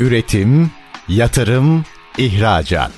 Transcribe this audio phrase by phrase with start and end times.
[0.00, 0.70] Üretim,
[1.08, 1.84] yatırım,
[2.18, 2.92] ihracat.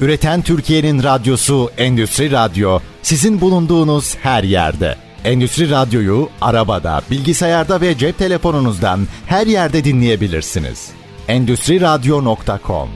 [0.00, 4.96] Üreten Türkiye'nin radyosu Endüstri Radyo sizin bulunduğunuz her yerde.
[5.24, 10.90] Endüstri Radyo'yu arabada, bilgisayarda ve cep telefonunuzdan her yerde dinleyebilirsiniz.
[11.28, 12.88] Endüstri Radyo.com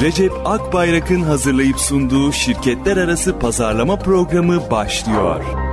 [0.00, 5.65] Recep Akbayrak'ın hazırlayıp sunduğu şirketler arası pazarlama programı başlıyor.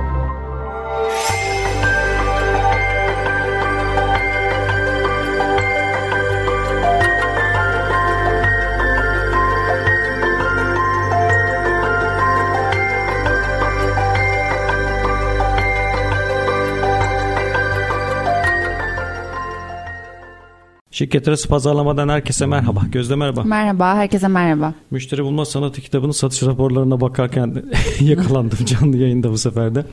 [20.94, 22.82] Şirket arası pazarlamadan herkese merhaba.
[22.92, 23.44] Gözde merhaba.
[23.44, 24.74] Merhaba, herkese merhaba.
[24.90, 27.64] Müşteri bulma sanatı kitabının satış raporlarına bakarken
[28.00, 29.84] yakalandım canlı yayında bu sefer de.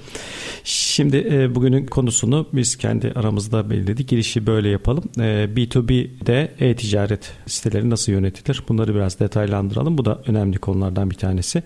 [0.63, 4.09] Şimdi e, bugünün konusunu biz kendi aramızda belirledik.
[4.09, 5.03] Girişi böyle yapalım.
[5.17, 8.63] E, B2B'de e-ticaret siteleri nasıl yönetilir?
[8.69, 9.97] Bunları biraz detaylandıralım.
[9.97, 11.63] Bu da önemli konulardan bir tanesi.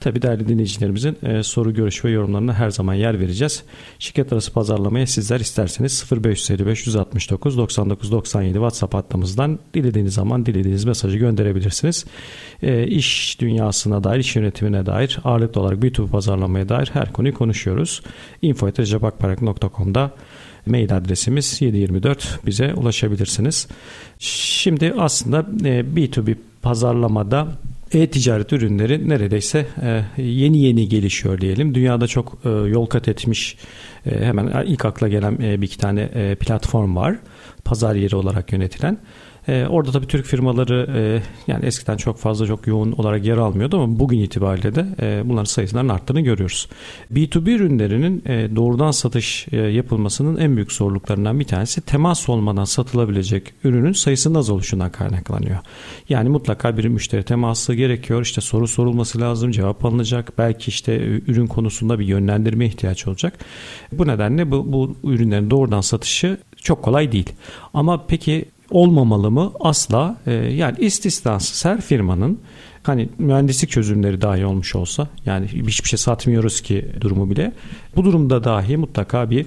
[0.00, 3.62] Tabii değerli dinleyicilerimizin e, soru, görüş ve yorumlarına her zaman yer vereceğiz.
[3.98, 11.18] Şirket arası pazarlamaya sizler isterseniz 0555 169 99 97 WhatsApp hattımızdan dilediğiniz zaman dilediğiniz mesajı
[11.18, 12.04] gönderebilirsiniz.
[12.62, 18.02] E, iş dünyasına dair, iş yönetimine dair ağırlıklı olarak B2B pazarlamaya dair her konuyu konuşuyoruz
[18.42, 20.10] info.recepakparak.com'da
[20.66, 23.68] mail adresimiz 724 bize ulaşabilirsiniz.
[24.18, 25.40] Şimdi aslında
[25.96, 27.48] B2B e, pazarlamada
[27.92, 31.74] e-ticaret ürünleri neredeyse e, yeni yeni gelişiyor diyelim.
[31.74, 33.56] Dünyada çok e, yol kat etmiş
[34.04, 37.16] hemen ilk akla gelen bir iki tane platform var.
[37.66, 38.98] Pazar yeri olarak yönetilen.
[39.48, 41.22] E, orada tabii Türk firmaları e,
[41.52, 45.44] yani eskiden çok fazla çok yoğun olarak yer almıyordu ama bugün itibariyle de e, bunların
[45.44, 46.68] sayısının arttığını görüyoruz.
[47.12, 53.54] B2B ürünlerinin e, doğrudan satış e, yapılmasının en büyük zorluklarından bir tanesi temas olmadan satılabilecek
[53.64, 55.58] ürünün sayısının az oluşundan kaynaklanıyor.
[56.08, 58.22] Yani mutlaka bir müşteri teması gerekiyor.
[58.22, 60.32] İşte soru sorulması lazım, cevap alınacak.
[60.38, 63.38] Belki işte ürün konusunda bir yönlendirme ihtiyaç olacak.
[63.92, 67.32] Bu nedenle bu, bu ürünlerin doğrudan satışı çok kolay değil.
[67.74, 69.52] Ama peki olmamalı mı?
[69.60, 70.16] Asla.
[70.26, 72.38] E, yani istisnasız her firmanın
[72.82, 77.52] hani mühendislik çözümleri dahi olmuş olsa yani hiçbir şey satmıyoruz ki durumu bile
[77.96, 79.46] bu durumda dahi mutlaka bir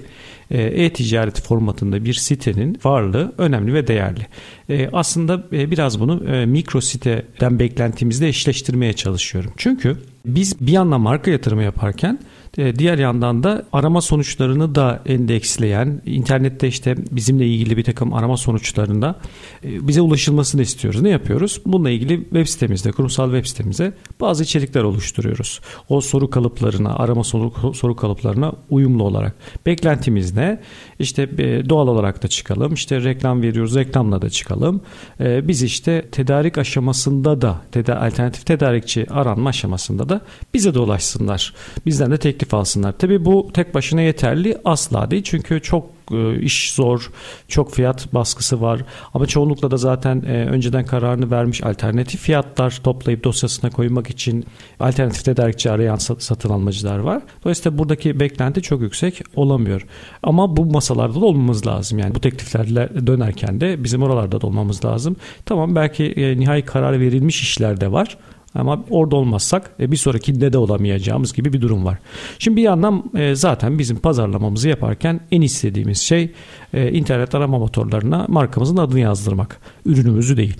[0.50, 4.26] e, e-ticaret formatında bir sitenin varlığı önemli ve değerli.
[4.68, 9.52] E, aslında e, biraz bunu mikro siteden beklentimizde eşleştirmeye çalışıyorum.
[9.56, 12.18] Çünkü biz bir yandan marka yatırımı yaparken
[12.56, 19.20] diğer yandan da arama sonuçlarını da endeksleyen, internette işte bizimle ilgili bir takım arama sonuçlarında
[19.64, 21.02] e, bize ulaşılmasını istiyoruz.
[21.02, 21.60] Ne yapıyoruz?
[21.66, 25.60] Bununla ilgili web sitemizde, kurumsal web sitemize bazı içerikler oluşturuyoruz.
[25.88, 29.34] O soru kalıplarına, arama soru, soru kalıplarına uyumlu olarak.
[29.66, 30.60] Beklentimiz ne?
[30.98, 32.74] İşte e, doğal olarak da çıkalım.
[32.74, 34.80] İşte reklam veriyoruz, reklamla da çıkalım.
[35.20, 37.60] Biz işte tedarik aşamasında da,
[38.00, 40.20] alternatif tedarikçi aranma aşamasında da
[40.54, 41.54] bize de ulaşsınlar.
[41.86, 42.92] Bizden de tek teklif alsınlar.
[42.92, 45.22] Tabi bu tek başına yeterli asla değil.
[45.22, 47.10] Çünkü çok e, iş zor,
[47.48, 48.80] çok fiyat baskısı var.
[49.14, 54.44] Ama çoğunlukla da zaten e, önceden kararını vermiş alternatif fiyatlar toplayıp dosyasına koymak için
[54.80, 57.22] alternatif tedarikçi arayan satın almacılar var.
[57.44, 59.86] Dolayısıyla buradaki beklenti çok yüksek olamıyor.
[60.22, 61.98] Ama bu masalarda da olmamız lazım.
[61.98, 65.16] Yani bu tekliflerle dönerken de bizim oralarda da olmamız lazım.
[65.46, 68.16] Tamam belki e, nihai karar verilmiş işler de var.
[68.54, 71.98] Ama orada olmazsak e, bir sonrakinde de olamayacağımız gibi bir durum var.
[72.38, 76.32] Şimdi bir yandan e, zaten bizim pazarlamamızı yaparken en istediğimiz şey
[76.74, 79.60] e, internet arama motorlarına markamızın adını yazdırmak.
[79.86, 80.56] Ürünümüzü değil.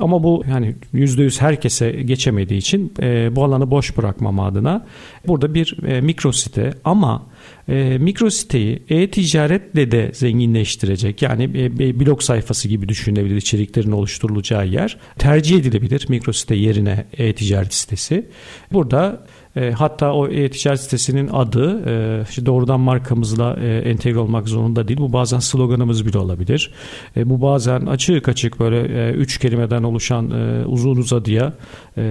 [0.00, 2.92] Ama bu yani %100 herkese geçemediği için
[3.36, 4.86] bu alanı boş bırakmam adına
[5.26, 7.22] burada bir mikro site ama
[7.70, 14.96] e, mikro siteyi e-ticaretle de zenginleştirecek yani e, blog sayfası gibi düşünebilir içeriklerin oluşturulacağı yer
[15.18, 18.26] tercih edilebilir mikro site yerine e-ticaret sitesi.
[18.72, 19.26] Burada
[19.56, 25.00] e, hatta o e-ticaret sitesinin adı e, işte doğrudan markamızla e, entegre olmak zorunda değil.
[25.00, 26.70] Bu bazen sloganımız bile olabilir.
[27.16, 30.30] Bu bazen açık açık böyle üç kelimeden oluşan
[30.66, 31.52] uzun uzadıya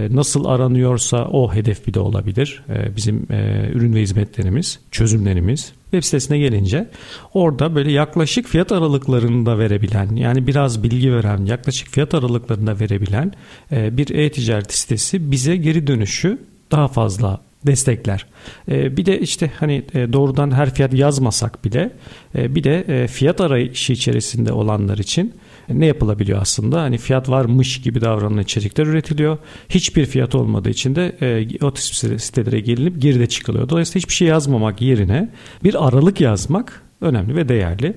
[0.09, 2.63] nasıl aranıyorsa o hedef bile olabilir.
[2.69, 3.27] E, bizim
[3.74, 5.74] ürün ve hizmetlerimiz, çözümlerimiz.
[5.92, 6.89] Web sitesine gelince
[7.33, 13.33] orada böyle yaklaşık fiyat aralıklarında verebilen yani biraz bilgi veren yaklaşık fiyat aralıklarında verebilen
[13.71, 16.38] bir e-ticaret sitesi bize geri dönüşü
[16.71, 18.25] daha fazla destekler.
[18.71, 21.92] E, bir de işte hani e, doğrudan her fiyat yazmasak bile
[22.36, 25.33] e, bir de fiyat arayışı içerisinde olanlar için
[25.69, 26.81] ne yapılabiliyor aslında?
[26.81, 29.38] Hani fiyat varmış gibi davranılan içerikler üretiliyor.
[29.69, 31.16] Hiçbir fiyat olmadığı için de
[31.62, 31.71] o
[32.18, 33.69] sitelere gelinip geride çıkılıyor.
[33.69, 35.30] Dolayısıyla hiçbir şey yazmamak yerine
[35.63, 37.95] bir aralık yazmak önemli ve değerli.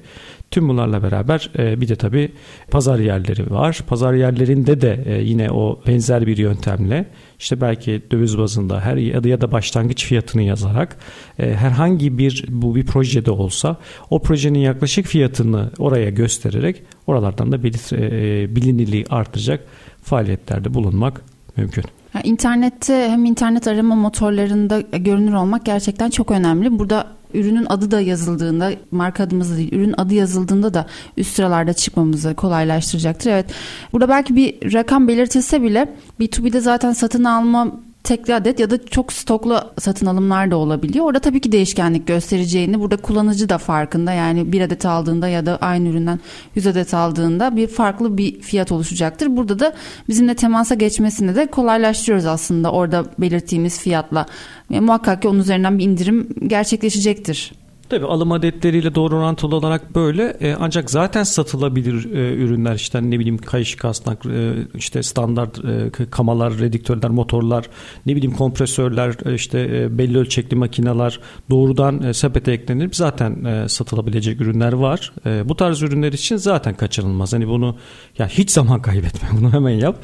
[0.53, 2.33] Tüm bunlarla beraber e, bir de tabii
[2.71, 3.81] pazar yerleri var.
[3.87, 7.07] Pazar yerlerinde de e, yine o benzer bir yöntemle
[7.39, 10.97] işte belki döviz bazında her ya da başlangıç fiyatını yazarak
[11.39, 13.77] e, herhangi bir bu bir projede olsa
[14.11, 19.65] o projenin yaklaşık fiyatını oraya göstererek oralardan da bilinirliği artacak
[20.03, 21.23] faaliyetlerde bulunmak
[21.57, 21.85] mümkün.
[22.25, 26.79] İnternette hem internet arama motorlarında görünür olmak gerçekten çok önemli.
[26.79, 30.87] Burada ürünün adı da yazıldığında marka adımız değil ürün adı yazıldığında da
[31.17, 33.31] üst sıralarda çıkmamızı kolaylaştıracaktır.
[33.31, 33.47] Evet
[33.93, 37.73] burada belki bir rakam belirtilse bile B2B'de zaten satın alma
[38.05, 41.05] tekli adet ya da çok stoklu satın alımlar da olabiliyor.
[41.05, 44.13] Orada tabii ki değişkenlik göstereceğini burada kullanıcı da farkında.
[44.13, 46.21] Yani bir adet aldığında ya da aynı üründen
[46.55, 49.37] 100 adet aldığında bir farklı bir fiyat oluşacaktır.
[49.37, 49.75] Burada da
[50.09, 54.27] bizimle temasa geçmesini de kolaylaştırıyoruz aslında orada belirttiğimiz fiyatla.
[54.71, 57.62] E, muhakkak ki onun üzerinden bir indirim gerçekleşecektir.
[57.93, 63.19] Tabii alım adetleriyle doğru orantılı olarak böyle e, ancak zaten satılabilir e, ürünler işte ne
[63.19, 67.65] bileyim kayış kasnak e, işte standart e, kamalar, redüktörler, motorlar
[68.07, 73.69] ne bileyim kompresörler e, işte e, belli ölçekli makineler doğrudan e, sepete eklenir zaten e,
[73.69, 75.13] satılabilecek ürünler var.
[75.27, 77.33] E, bu tarz ürünler için zaten kaçınılmaz.
[77.33, 77.77] Hani bunu
[78.19, 79.97] ya hiç zaman kaybetme bunu hemen yap.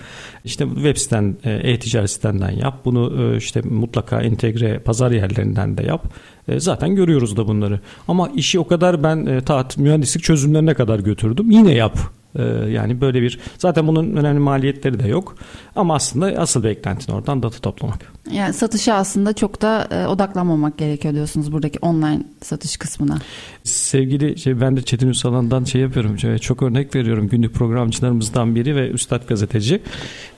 [0.45, 2.85] İşte web siten, e, e-ticaret sitenden yap.
[2.85, 6.13] Bunu e, işte mutlaka entegre pazar yerlerinden de yap.
[6.49, 7.81] E, zaten görüyoruz da bunları.
[8.09, 11.51] Ama işi o kadar ben e, taat mühendislik çözümlerine kadar götürdüm.
[11.51, 11.99] Yine yap.
[12.37, 15.37] E, yani böyle bir zaten bunun önemli maliyetleri de yok.
[15.77, 18.13] Ama aslında asıl beklentin oradan data toplamak.
[18.33, 23.19] Yani satışa aslında çok da e, odaklanmamak gerekiyor diyorsunuz buradaki online satış kısmına.
[23.65, 26.39] Sevgili şey, ben de Çetin Üsalan'dan şey yapıyorum.
[26.39, 27.29] Çok örnek veriyorum.
[27.29, 29.83] Günlük programcılarımızdan biri ve üstad gazeteci.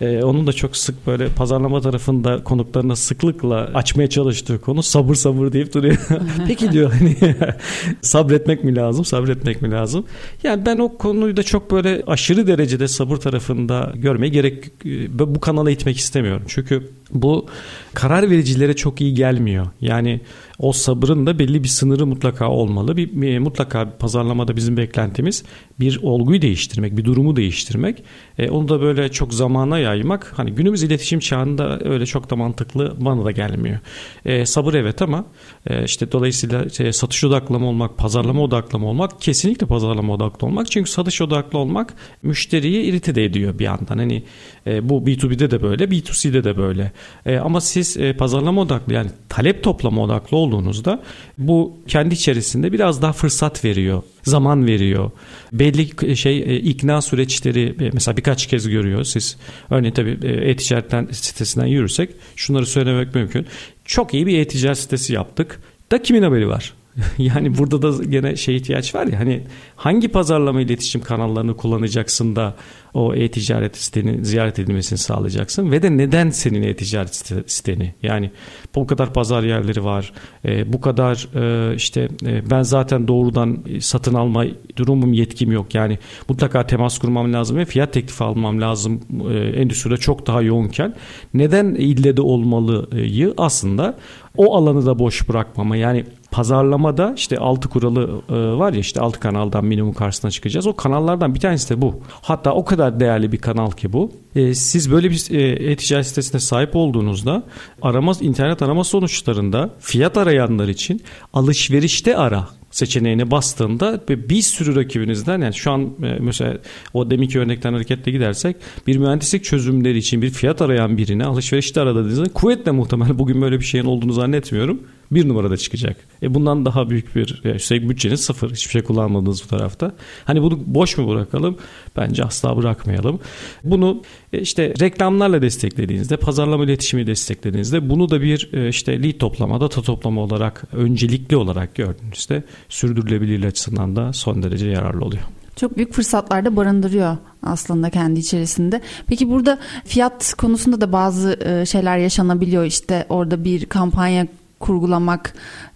[0.00, 5.52] Ee, onun da çok sık böyle pazarlama tarafında konuklarına sıklıkla açmaya çalıştığı konu sabır sabır
[5.52, 5.96] deyip duruyor.
[6.46, 7.16] Peki diyor hani
[8.02, 9.04] sabretmek mi lazım?
[9.04, 10.04] Sabretmek mi lazım?
[10.42, 14.64] Yani ben o konuyu da çok böyle aşırı derecede sabır tarafında görmeye gerek
[15.10, 16.42] bu kanala itmek istemiyorum.
[16.48, 17.46] Çünkü bu
[17.94, 19.66] karar vericilere çok iyi gelmiyor.
[19.80, 20.20] Yani
[20.58, 22.96] o sabrın da belli bir sınırı mutlaka olmalı.
[22.96, 25.44] Bir, bir mutlaka pazarlamada bizim beklentimiz
[25.80, 28.04] bir olguyu değiştirmek, bir durumu değiştirmek.
[28.38, 32.96] E, onu da böyle çok zamana yaymak hani günümüz iletişim çağında öyle çok da mantıklı
[33.00, 33.78] bana da gelmiyor.
[34.24, 35.24] E, sabır evet ama
[35.66, 40.70] e, işte dolayısıyla şey, satış odaklama olmak, pazarlama odaklama olmak kesinlikle pazarlama odaklı olmak.
[40.70, 43.98] Çünkü satış odaklı olmak müşteriyi irite de ediyor bir yandan.
[43.98, 44.22] Hani
[44.66, 46.92] e, bu B2B'de de böyle, B2C'de de böyle.
[47.26, 51.02] E, ama siz e, pazarlama odaklı yani talep toplama odaklı olduğunuzda
[51.38, 55.10] bu kendi içerisinde biraz daha fırsat veriyor zaman veriyor.
[55.52, 59.36] Belli şey e, ikna süreçleri e, mesela birkaç kez görüyor siz.
[59.70, 63.46] Örneğin tabii e, e-ticaretten sitesinden yürürsek şunları söylemek mümkün.
[63.84, 65.60] Çok iyi bir e-ticaret sitesi yaptık.
[65.92, 66.72] Da kimin haberi var?
[67.18, 69.42] yani burada da gene şey ihtiyaç var ya hani
[69.76, 72.54] hangi pazarlama iletişim kanallarını kullanacaksın da
[72.94, 75.70] o e-ticaret siteni ziyaret edilmesini sağlayacaksın?
[75.70, 77.94] Ve de neden senin e-ticaret siteni?
[78.02, 78.30] Yani
[78.74, 80.12] bu kadar pazar yerleri var
[80.44, 84.44] e, bu kadar e, işte e, ben zaten doğrudan satın alma
[84.76, 85.74] durumum yetkim yok.
[85.74, 85.98] Yani
[86.28, 89.00] mutlaka temas kurmam lazım ve fiyat teklifi almam lazım
[89.30, 90.94] e, endüstride çok daha yoğunken.
[91.34, 93.96] Neden ille de olmalıyı aslında
[94.36, 99.20] o alanı da boş bırakmama yani pazarlamada işte altı kuralı e, var ya işte altı
[99.20, 100.66] kanaldan minimum karşısına çıkacağız.
[100.66, 102.00] O kanallardan bir tanesi de bu.
[102.22, 104.12] Hatta o kadar değerli bir kanal ki bu.
[104.36, 107.42] E, siz böyle bir e, e-ticaret sitesine sahip olduğunuzda
[107.82, 115.54] arama internet arama sonuçlarında fiyat arayanlar için alışverişte ara seçeneğine bastığında bir sürü rakibinizden yani
[115.54, 116.58] şu an e, mesela
[116.94, 122.32] o deminki örnekten hareketle gidersek bir mühendislik çözümleri için bir fiyat arayan birine alışverişte aradığınızda
[122.32, 125.96] kuvvetle muhtemel bugün böyle bir şeyin olduğunu zannetmiyorum bir numarada çıkacak.
[126.22, 128.50] E bundan daha büyük bir yani üstelik bütçeniz sıfır.
[128.50, 129.92] Hiçbir şey kullanmadığınız bu tarafta.
[130.24, 131.56] Hani bunu boş mu bırakalım?
[131.96, 133.20] Bence asla bırakmayalım.
[133.64, 134.02] Bunu
[134.32, 139.82] e, işte reklamlarla desteklediğinizde, pazarlama iletişimi desteklediğinizde bunu da bir e, işte lead toplama, data
[139.82, 145.22] toplama olarak öncelikli olarak gördüğünüzde sürdürülebilirliği açısından da son derece yararlı oluyor.
[145.56, 148.80] Çok büyük fırsatlar da barındırıyor aslında kendi içerisinde.
[149.06, 152.64] Peki burada fiyat konusunda da bazı e, şeyler yaşanabiliyor.
[152.64, 154.26] İşte orada bir kampanya
[154.60, 155.32] kurgulamak,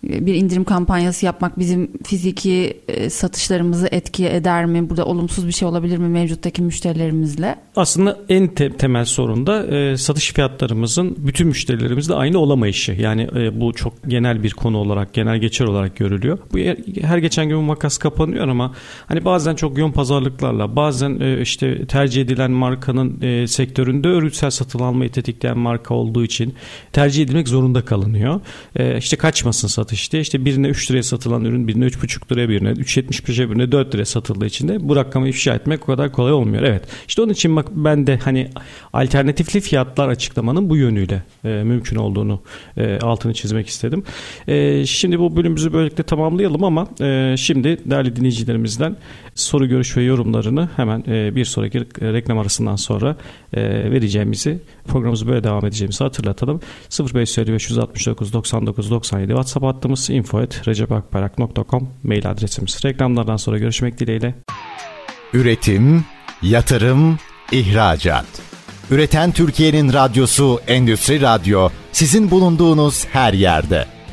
[0.09, 4.91] bir indirim kampanyası yapmak bizim fiziki e, satışlarımızı etki eder mi?
[4.91, 7.57] Burada olumsuz bir şey olabilir mi mevcuttaki müşterilerimizle?
[7.77, 12.93] Aslında en te- temel sorun da e, satış fiyatlarımızın bütün müşterilerimizle aynı olamayışı.
[12.93, 16.39] Yani e, bu çok genel bir konu olarak, genel geçer olarak görülüyor.
[16.53, 16.59] Bu
[17.01, 18.75] her geçen gün bu makas kapanıyor ama
[19.07, 24.79] hani bazen çok yoğun pazarlıklarla, bazen e, işte tercih edilen markanın e, sektöründe örgütsel satın
[24.79, 26.55] almayı tetikleyen marka olduğu için
[26.93, 28.41] tercih edilmek zorunda kalınıyor.
[28.77, 32.71] E, işte kaçmasın satış satışta işte birine 3 liraya satılan ürün birine 3,5 liraya birine
[32.71, 36.63] 3.75'e birine 4 liraya satıldığı için de bu rakamı ifşa etmek o kadar kolay olmuyor.
[36.63, 38.51] Evet işte onun için bak ben de hani
[38.93, 42.43] alternatifli fiyatlar açıklamanın bu yönüyle e, mümkün olduğunu
[42.77, 44.05] e, altını çizmek istedim.
[44.49, 48.97] E, şimdi bu bölümümüzü böylelikle tamamlayalım ama e, şimdi değerli dinleyicilerimizden
[49.35, 53.17] soru görüş ve yorumlarını hemen e, bir sonraki reklam arasından sonra
[53.53, 56.61] e, vereceğimizi programımızı böyle devam edeceğimizi hatırlatalım.
[57.15, 62.85] 0555 169 99 97 WhatsApp hattımız info.recepakbarak.com mail adresimiz.
[62.85, 64.35] Reklamlardan sonra görüşmek dileğiyle.
[65.33, 66.05] Üretim,
[66.43, 67.19] yatırım,
[67.53, 68.27] ihracat.
[68.91, 73.94] Üreten Türkiye'nin radyosu Endüstri Radyo sizin bulunduğunuz her yerde.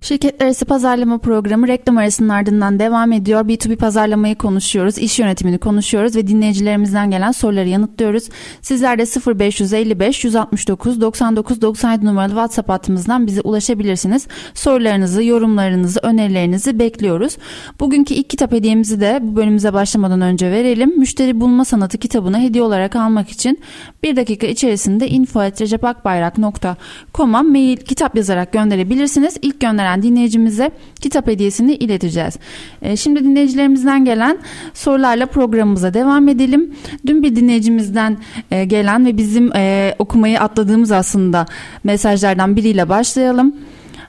[0.00, 3.40] Şirketler arası pazarlama programı reklam arasının ardından devam ediyor.
[3.40, 8.28] B2B pazarlamayı konuşuyoruz, iş yönetimini konuşuyoruz ve dinleyicilerimizden gelen soruları yanıtlıyoruz.
[8.62, 14.26] Sizler de 0555 169 99 97 numaralı WhatsApp hattımızdan bize ulaşabilirsiniz.
[14.54, 17.36] Sorularınızı, yorumlarınızı, önerilerinizi bekliyoruz.
[17.80, 20.98] Bugünkü ilk kitap hediyemizi de bu bölümümüze başlamadan önce verelim.
[20.98, 23.60] Müşteri Bulma Sanatı kitabını hediye olarak almak için
[24.02, 29.36] bir dakika içerisinde info.recepakbayrak.com'a mail kitap yazarak gönderebilirsiniz.
[29.42, 32.38] İlk gönderen gelen dinleyicimize kitap hediyesini ileteceğiz.
[32.82, 34.38] E, şimdi dinleyicilerimizden gelen
[34.74, 36.74] sorularla programımıza devam edelim.
[37.06, 38.18] Dün bir dinleyicimizden
[38.50, 41.46] e, gelen ve bizim e, okumayı atladığımız aslında
[41.84, 43.54] mesajlardan biriyle başlayalım.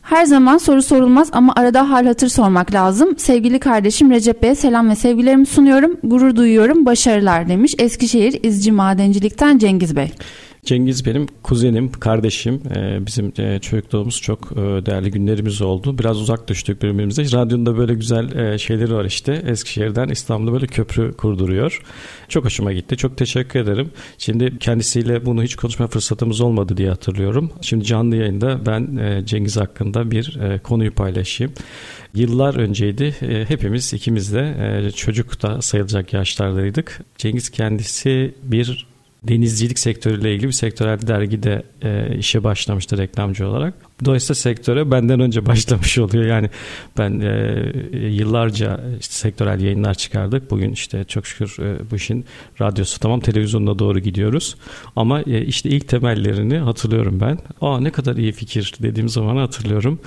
[0.01, 3.17] Her zaman soru sorulmaz ama arada hal hatır sormak lazım.
[3.17, 5.97] Sevgili kardeşim Recep Bey'e selam ve sevgilerimi sunuyorum.
[6.03, 6.85] Gurur duyuyorum.
[6.85, 7.75] Başarılar demiş.
[7.79, 10.11] Eskişehir İzci Madencilik'ten Cengiz Bey.
[10.65, 12.61] Cengiz benim kuzenim, kardeşim.
[12.75, 15.97] Ee, bizim e, çocukluğumuz çok e, değerli günlerimiz oldu.
[15.97, 17.23] Biraz uzak düştük birbirimize.
[17.23, 19.43] Radyonun da böyle güzel e, şeyleri var işte.
[19.47, 21.81] Eskişehir'den İstanbul'a böyle köprü kurduruyor.
[22.29, 22.97] Çok hoşuma gitti.
[22.97, 23.91] Çok teşekkür ederim.
[24.17, 27.51] Şimdi kendisiyle bunu hiç konuşma fırsatımız olmadı diye hatırlıyorum.
[27.61, 31.53] Şimdi canlı yayında ben Cengiz hakkında bir konuyu paylaşayım.
[32.15, 33.15] Yıllar önceydi.
[33.47, 37.01] Hepimiz ikimiz de çocuk da sayılacak yaşlardaydık.
[37.17, 38.87] Cengiz kendisi bir
[39.23, 43.88] denizcilik sektörüyle ilgili bir sektörel dergide e, işe başlamıştı reklamcı olarak.
[44.05, 46.25] Dolayısıyla sektöre benden önce başlamış oluyor.
[46.25, 46.49] Yani
[46.97, 50.51] ben e, yıllarca işte sektörel yayınlar çıkardık.
[50.51, 52.25] Bugün işte çok şükür e, bu işin
[52.61, 54.55] radyosu tamam televizyonuna doğru gidiyoruz.
[54.95, 57.37] Ama e, işte ilk temellerini hatırlıyorum ben.
[57.61, 59.99] Aa ne kadar iyi fikir dediğim zaman hatırlıyorum.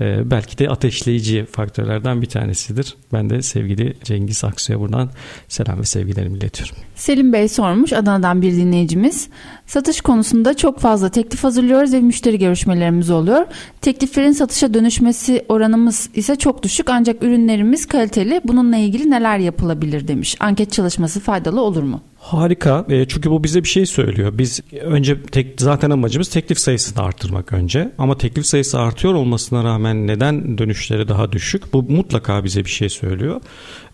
[0.00, 2.96] E, belki de ateşleyici faktörlerden bir tanesidir.
[3.12, 5.10] Ben de sevgili Cengiz Aksu'ya buradan
[5.48, 6.76] selam ve sevgilerimi iletiyorum.
[6.94, 9.28] Selim Bey sormuş Adana'dan bir dinleyicimiz.
[9.70, 13.46] Satış konusunda çok fazla teklif hazırlıyoruz ve müşteri görüşmelerimiz oluyor.
[13.80, 18.40] Tekliflerin satışa dönüşmesi oranımız ise çok düşük ancak ürünlerimiz kaliteli.
[18.44, 20.36] Bununla ilgili neler yapılabilir demiş.
[20.40, 22.00] Anket çalışması faydalı olur mu?
[22.20, 24.38] Harika e, çünkü bu bize bir şey söylüyor.
[24.38, 27.92] Biz önce tek, zaten amacımız teklif sayısını arttırmak önce.
[27.98, 31.72] Ama teklif sayısı artıyor olmasına rağmen neden dönüşleri daha düşük?
[31.72, 33.40] Bu mutlaka bize bir şey söylüyor.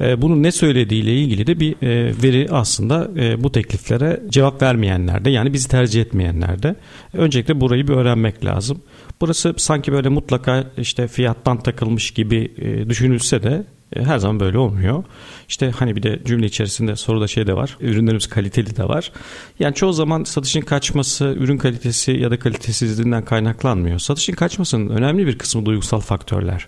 [0.00, 3.10] E, bunun ne söylediğiyle ilgili de bir e, veri aslında
[3.42, 6.76] bu tekliflere cevap vermeyenlerde yani bizi tercih etmeyenlerde.
[7.12, 8.82] Öncelikle burayı bir öğrenmek lazım.
[9.20, 12.52] Burası sanki böyle mutlaka işte fiyattan takılmış gibi
[12.88, 15.04] düşünülse de her zaman böyle olmuyor.
[15.48, 17.76] İşte hani bir de cümle içerisinde soruda şey de var.
[17.80, 19.12] Ürünlerimiz kaliteli de var.
[19.58, 23.98] Yani çoğu zaman satışın kaçması ürün kalitesi ya da kalitesizliğinden kaynaklanmıyor.
[23.98, 26.66] Satışın kaçmasının önemli bir kısmı duygusal faktörler.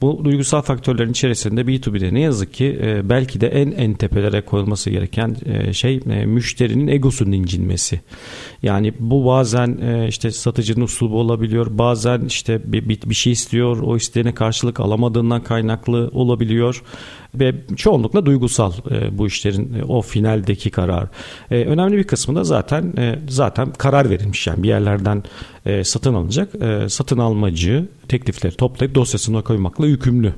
[0.00, 4.90] Bu duygusal faktörlerin içerisinde B2B'de ne yazık ki e, belki de en en tepelere koyulması
[4.90, 8.00] gereken e, şey e, müşterinin egosunun incinmesi.
[8.62, 11.78] Yani bu bazen işte satıcının uslubu olabiliyor.
[11.78, 13.78] Bazen işte bir, bir şey istiyor.
[13.82, 16.49] O isteğine karşılık alamadığından kaynaklı olabiliyor
[17.34, 21.08] ve çoğunlukla duygusal e, bu işlerin e, o finaldeki karar.
[21.50, 25.22] E, önemli bir kısmı da zaten e, zaten karar verilmiş yani bir yerlerden
[25.66, 26.54] e, satın alınacak.
[26.62, 30.34] E, satın almacı teklifleri toplayıp dosyasına koymakla yükümlü.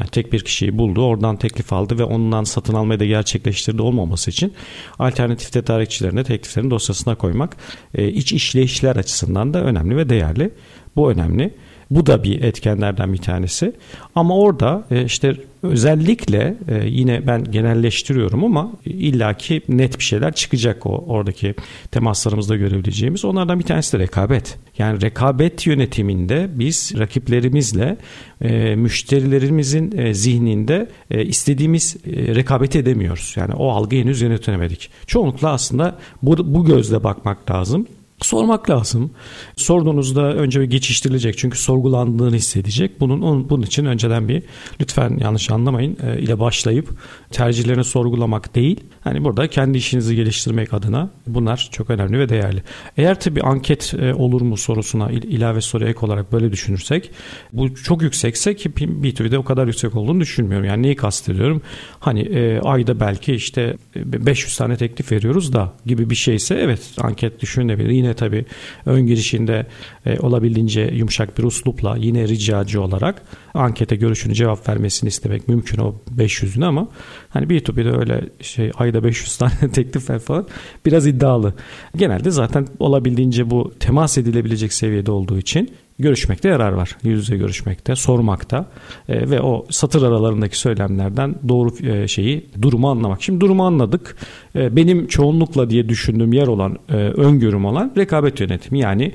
[0.00, 4.30] Yani tek bir kişiyi buldu, oradan teklif aldı ve ondan satın almayı da gerçekleştirdi olmaması
[4.30, 4.52] için
[4.98, 7.56] alternatif tedarikçilerine tekliflerin dosyasına koymak
[7.94, 10.50] e, iç işleyişler açısından da önemli ve değerli.
[10.96, 11.54] Bu önemli.
[11.90, 13.72] Bu da bir etkenlerden bir tanesi.
[14.14, 20.86] Ama orada e, işte özellikle e, yine ben genelleştiriyorum ama illaki net bir şeyler çıkacak
[20.86, 21.54] o oradaki
[21.90, 23.24] temaslarımızda görebileceğimiz.
[23.24, 24.58] Onlardan bir tanesi de rekabet.
[24.78, 27.96] Yani rekabet yönetiminde biz rakiplerimizle
[28.40, 33.34] e, müşterilerimizin zihninde istediğimiz rekabet edemiyoruz.
[33.36, 34.90] Yani o algı henüz yönetemedik.
[35.06, 37.86] Çoğunlukla aslında bu, bu gözle bakmak lazım
[38.22, 39.10] sormak lazım.
[39.56, 43.00] Sorduğunuzda önce bir geçiştirilecek çünkü sorgulandığını hissedecek.
[43.00, 44.42] Bunun bunun için önceden bir
[44.80, 46.88] lütfen yanlış anlamayın e, ile başlayıp
[47.30, 48.80] tercihlerini sorgulamak değil.
[49.00, 52.62] Hani burada kendi işinizi geliştirmek adına bunlar çok önemli ve değerli.
[52.96, 57.10] Eğer tabii anket e, olur mu sorusuna ilave soru ek olarak böyle düşünürsek
[57.52, 60.66] bu çok yüksekse ki B2B'de o kadar yüksek olduğunu düşünmüyorum.
[60.66, 61.62] Yani neyi kastediyorum?
[62.00, 67.40] Hani e, ayda belki işte 500 tane teklif veriyoruz da gibi bir şeyse evet anket
[67.40, 67.90] düşünebilir.
[67.90, 68.44] Yine tabii
[68.86, 69.66] ön girişinde
[70.06, 73.22] e, olabildiğince yumuşak bir uslupla yine ricacı olarak
[73.54, 76.88] ankete görüşünü cevap vermesini istemek mümkün o 500'ünü ama
[77.28, 80.46] hani B2B'de öyle şey ayda 500 tane teklif falan
[80.86, 81.54] biraz iddialı.
[81.96, 86.96] Genelde zaten olabildiğince bu temas edilebilecek seviyede olduğu için görüşmekte yarar var.
[87.02, 88.66] Yüz yüze görüşmekte, sormakta
[89.08, 93.22] e, ve o satır aralarındaki söylemlerden doğru e, şeyi, durumu anlamak.
[93.22, 94.16] Şimdi durumu anladık.
[94.56, 96.76] E, benim çoğunlukla diye düşündüğüm yer olan,
[97.16, 98.78] öngörüm olan rekabet yönetimi.
[98.78, 99.12] Yani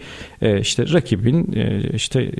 [0.59, 1.51] işte rakibin
[1.93, 2.31] işte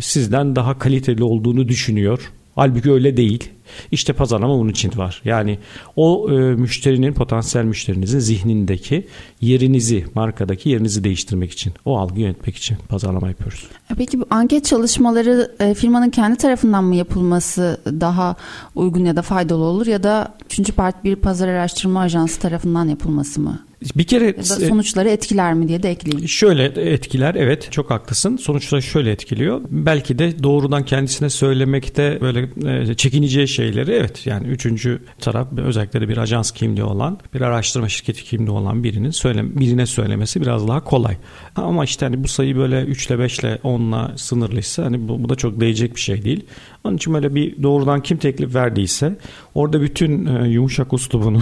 [0.00, 2.32] sizden daha kaliteli olduğunu düşünüyor.
[2.56, 3.50] Halbuki öyle değil.
[3.90, 5.22] İşte pazarlama bunun için var.
[5.24, 5.58] Yani
[5.96, 9.06] o e, müşterinin, potansiyel müşterinizin zihnindeki
[9.40, 13.68] yerinizi, markadaki yerinizi değiştirmek için, o algıyı yönetmek için pazarlama yapıyoruz.
[13.92, 18.36] E, peki bu anket çalışmaları e, firmanın kendi tarafından mı yapılması daha
[18.74, 23.40] uygun ya da faydalı olur ya da üçüncü parti bir pazar araştırma ajansı tarafından yapılması
[23.40, 23.65] mı?
[23.96, 26.28] Bir kere ya da sonuçları etkiler mi diye de ekleyeyim.
[26.28, 28.36] Şöyle etkiler evet çok haklısın.
[28.36, 29.60] Sonuçları şöyle etkiliyor.
[29.70, 32.48] Belki de doğrudan kendisine söylemekte böyle
[32.90, 37.88] e, çekineceği şeyleri evet yani üçüncü taraf özellikle de bir ajans kimliği olan bir araştırma
[37.88, 41.16] şirketi kimliği olan birinin söyle, birine söylemesi biraz daha kolay.
[41.56, 45.24] Ama işte hani bu sayı böyle 3 ile 5 ile 10 ile sınırlıysa hani bu,
[45.24, 46.46] bu da çok değecek bir şey değil.
[46.86, 49.16] Onun için böyle bir doğrudan kim teklif verdiyse
[49.54, 51.40] orada bütün e, yumuşak uslubunu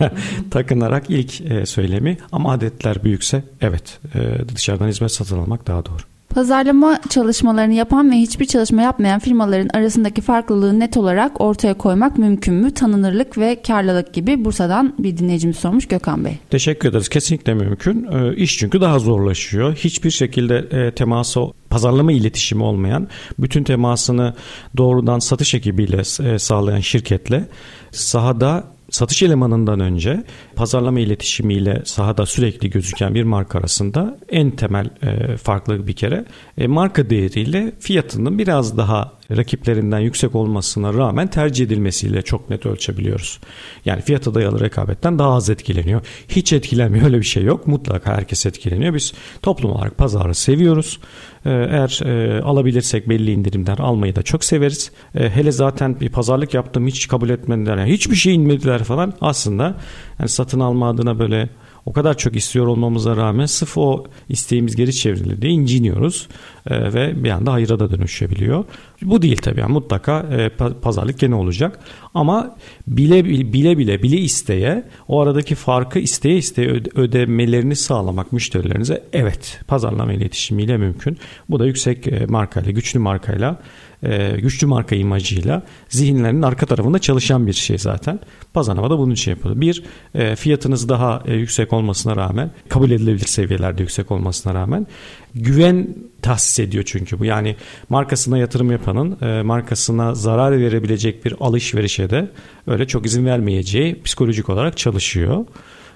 [0.50, 6.10] takınarak ilk e, söylemi ama adetler büyükse evet e, dışarıdan hizmet satın almak daha doğru.
[6.34, 12.54] Pazarlama çalışmalarını yapan ve hiçbir çalışma yapmayan firmaların arasındaki farklılığı net olarak ortaya koymak mümkün
[12.54, 12.74] mü?
[12.74, 16.38] Tanınırlık ve karlılık gibi Bursa'dan bir dinleyicimiz sormuş Gökhan Bey.
[16.50, 17.08] Teşekkür ederiz.
[17.08, 18.06] Kesinlikle mümkün.
[18.12, 19.74] E, iş çünkü daha zorlaşıyor.
[19.74, 24.34] Hiçbir şekilde e, teması pazarlama iletişimi olmayan, bütün temasını
[24.76, 27.48] doğrudan satış ekibiyle e, sağlayan şirketle
[27.90, 30.24] sahada satış elemanından önce
[30.56, 36.24] pazarlama iletişimiyle sahada sürekli gözüken bir marka arasında en temel e, farklılık bir kere
[36.58, 43.40] e, marka değeriyle fiyatının biraz daha rakiplerinden yüksek olmasına rağmen tercih edilmesiyle çok net ölçebiliyoruz.
[43.84, 46.00] Yani fiyata dayalı rekabetten daha az etkileniyor.
[46.28, 47.66] Hiç etkilenmiyor öyle bir şey yok.
[47.66, 48.94] Mutlaka herkes etkileniyor.
[48.94, 50.98] Biz toplum olarak pazarı seviyoruz.
[51.46, 54.92] Ee, eğer e, alabilirsek belli indirimler almayı da çok severiz.
[55.14, 57.76] E, hele zaten bir pazarlık yaptım hiç kabul etmediler.
[57.76, 59.12] Yani hiçbir şey inmediler falan.
[59.20, 59.74] Aslında
[60.18, 61.48] yani satın alma adına böyle
[61.90, 66.28] o kadar çok istiyor olmamıza rağmen sırf o isteğimiz geri çevrildi inciniyoruz
[66.66, 68.64] e, ve bir anda hayıra da dönüşebiliyor.
[69.02, 70.48] Bu değil tabii yani mutlaka e,
[70.82, 71.80] pazarlık gene olacak
[72.14, 79.60] ama bile bile bile bile isteye o aradaki farkı isteye isteye ödemelerini sağlamak müşterilerinize evet
[79.68, 81.18] pazarlama iletişimiyle mümkün.
[81.48, 83.60] Bu da yüksek e, markayla güçlü markayla
[84.02, 88.20] e, güçlü marka imajıyla zihinlerinin arka tarafında çalışan bir şey zaten.
[88.54, 89.60] Pazarlama da bunun için yapılıyor.
[89.60, 89.82] Bir,
[90.14, 94.86] e, fiyatınız daha e, yüksek olmasına rağmen, kabul edilebilir seviyelerde yüksek olmasına rağmen
[95.34, 95.88] güven
[96.22, 97.24] tahsis ediyor çünkü bu.
[97.24, 97.56] Yani
[97.88, 102.30] markasına yatırım yapanın markasına zarar verebilecek bir alışverişe de
[102.66, 105.44] öyle çok izin vermeyeceği psikolojik olarak çalışıyor.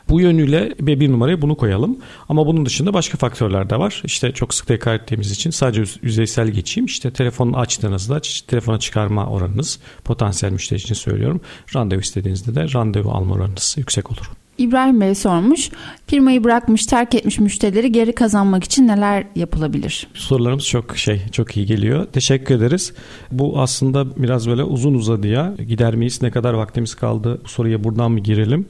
[0.08, 1.96] Bu yönüyle bir numaraya bunu koyalım.
[2.28, 4.02] Ama bunun dışında başka faktörler de var.
[4.04, 6.86] İşte çok sık tekrar ettiğimiz için sadece yüzeysel geçeyim.
[6.86, 11.40] İşte telefonu açtığınızda telefona çıkarma oranınız potansiyel müşteri için söylüyorum.
[11.74, 14.30] Randevu istediğinizde de randevu alma oranınız yüksek olur.
[14.58, 15.70] İbrahim Bey sormuş.
[16.06, 20.06] Firmayı bırakmış, terk etmiş müşterileri geri kazanmak için neler yapılabilir?
[20.14, 22.06] Sorularımız çok şey, çok iyi geliyor.
[22.06, 22.92] Teşekkür ederiz.
[23.32, 26.22] Bu aslında biraz böyle uzun uzadıya gider miyiz?
[26.22, 27.40] Ne kadar vaktimiz kaldı?
[27.44, 28.66] Bu soruya buradan mı girelim?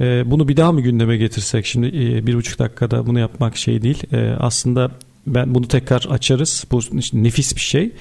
[0.00, 1.66] Ee, bunu bir daha mı gündeme getirsek?
[1.66, 4.02] Şimdi e, bir buçuk dakikada bunu yapmak şey değil.
[4.12, 4.90] Ee, aslında
[5.26, 6.64] ben bunu tekrar açarız.
[6.70, 6.80] Bu
[7.12, 7.92] nefis bir şey.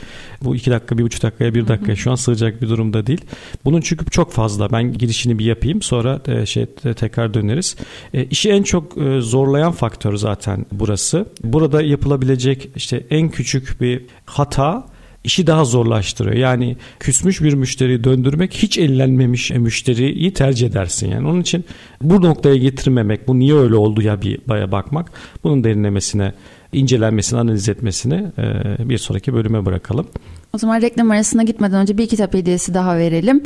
[0.41, 3.21] Bu iki dakika, bir buçuk dakikaya, bir dakika şu an sığacak bir durumda değil.
[3.65, 4.71] Bunun çünkü çok fazla.
[4.71, 5.81] Ben girişini bir yapayım.
[5.81, 7.75] Sonra e, şey tekrar döneriz.
[8.13, 11.25] E, işi en çok e, zorlayan faktör zaten burası.
[11.43, 14.87] Burada yapılabilecek işte en küçük bir hata
[15.23, 16.35] işi daha zorlaştırıyor.
[16.35, 21.11] Yani küsmüş bir müşteriyi döndürmek hiç ellenmemiş müşteriyi tercih edersin.
[21.11, 21.65] Yani onun için
[22.01, 25.11] bu noktaya getirmemek, bu niye öyle oldu ya bir baya bakmak,
[25.43, 26.33] bunun derinlemesine
[26.73, 30.07] incelenmesini, analiz etmesini e, bir sonraki bölüme bırakalım.
[30.53, 33.43] O zaman reklam arasına gitmeden önce bir kitap hediyesi daha verelim.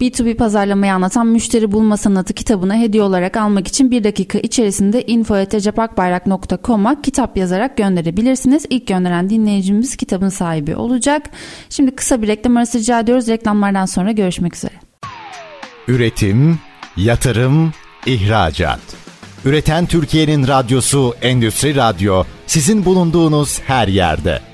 [0.00, 7.02] B2B pazarlamayı anlatan Müşteri Bulma Sanatı kitabını hediye olarak almak için bir dakika içerisinde info.cepakbayrak.com'a
[7.02, 8.66] kitap yazarak gönderebilirsiniz.
[8.70, 11.22] İlk gönderen dinleyicimiz kitabın sahibi olacak.
[11.70, 13.28] Şimdi kısa bir reklam arası rica ediyoruz.
[13.28, 14.74] Reklamlardan sonra görüşmek üzere.
[15.88, 16.58] Üretim,
[16.96, 17.72] yatırım,
[18.06, 18.80] ihracat.
[19.44, 24.53] Üreten Türkiye'nin radyosu Endüstri Radyo sizin bulunduğunuz her yerde.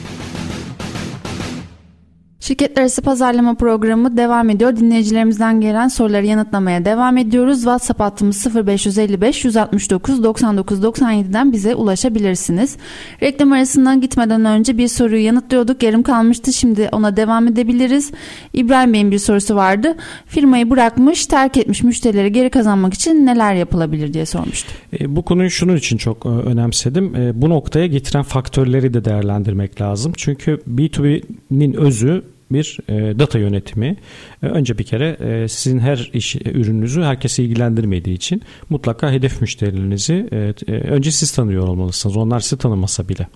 [2.41, 4.75] Şirketler arası pazarlama programı devam ediyor.
[4.75, 7.57] Dinleyicilerimizden gelen soruları yanıtlamaya devam ediyoruz.
[7.57, 12.77] WhatsApp hattımız 0555 169 99 97'den bize ulaşabilirsiniz.
[13.23, 15.83] Reklam arasından gitmeden önce bir soruyu yanıtlıyorduk.
[15.83, 16.53] Yarım kalmıştı.
[16.53, 18.11] Şimdi ona devam edebiliriz.
[18.53, 19.95] İbrahim Bey'in bir sorusu vardı.
[20.25, 24.71] Firmayı bırakmış, terk etmiş müşterileri geri kazanmak için neler yapılabilir diye sormuştu.
[24.99, 27.15] E, bu konuyu şunun için çok e, önemsedim.
[27.15, 30.13] E, bu noktaya getiren faktörleri de değerlendirmek lazım.
[30.15, 33.97] Çünkü B2B'nin özü bir e, data yönetimi.
[34.43, 39.41] E, önce bir kere e, sizin her iş e, ürününüzü herkese ilgilendirmediği için mutlaka hedef
[39.41, 42.17] müşterilerinizi e, e, önce siz tanıyor olmalısınız.
[42.17, 43.27] Onlar sizi tanımasa bile.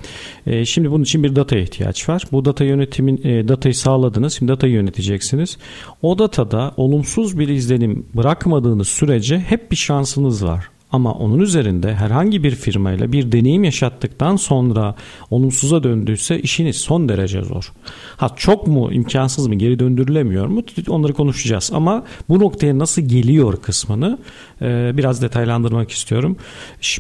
[0.48, 2.24] E, şimdi bunun için bir data ihtiyaç var.
[2.32, 4.34] Bu data yönetimin e, datayı sağladınız.
[4.34, 5.58] Şimdi datayı yöneteceksiniz.
[6.02, 10.75] O datada olumsuz bir izlenim bırakmadığınız sürece hep bir şansınız var.
[10.96, 14.96] Ama onun üzerinde herhangi bir firmayla bir deneyim yaşattıktan sonra
[15.30, 17.72] olumsuza döndüyse işiniz son derece zor.
[18.18, 21.72] Ha çok mu imkansız mı geri döndürülemiyor mu onları konuşacağız.
[21.74, 24.20] Ama bu noktaya nasıl geliyor kısmını
[24.62, 26.38] e, biraz detaylandırmak istiyorum.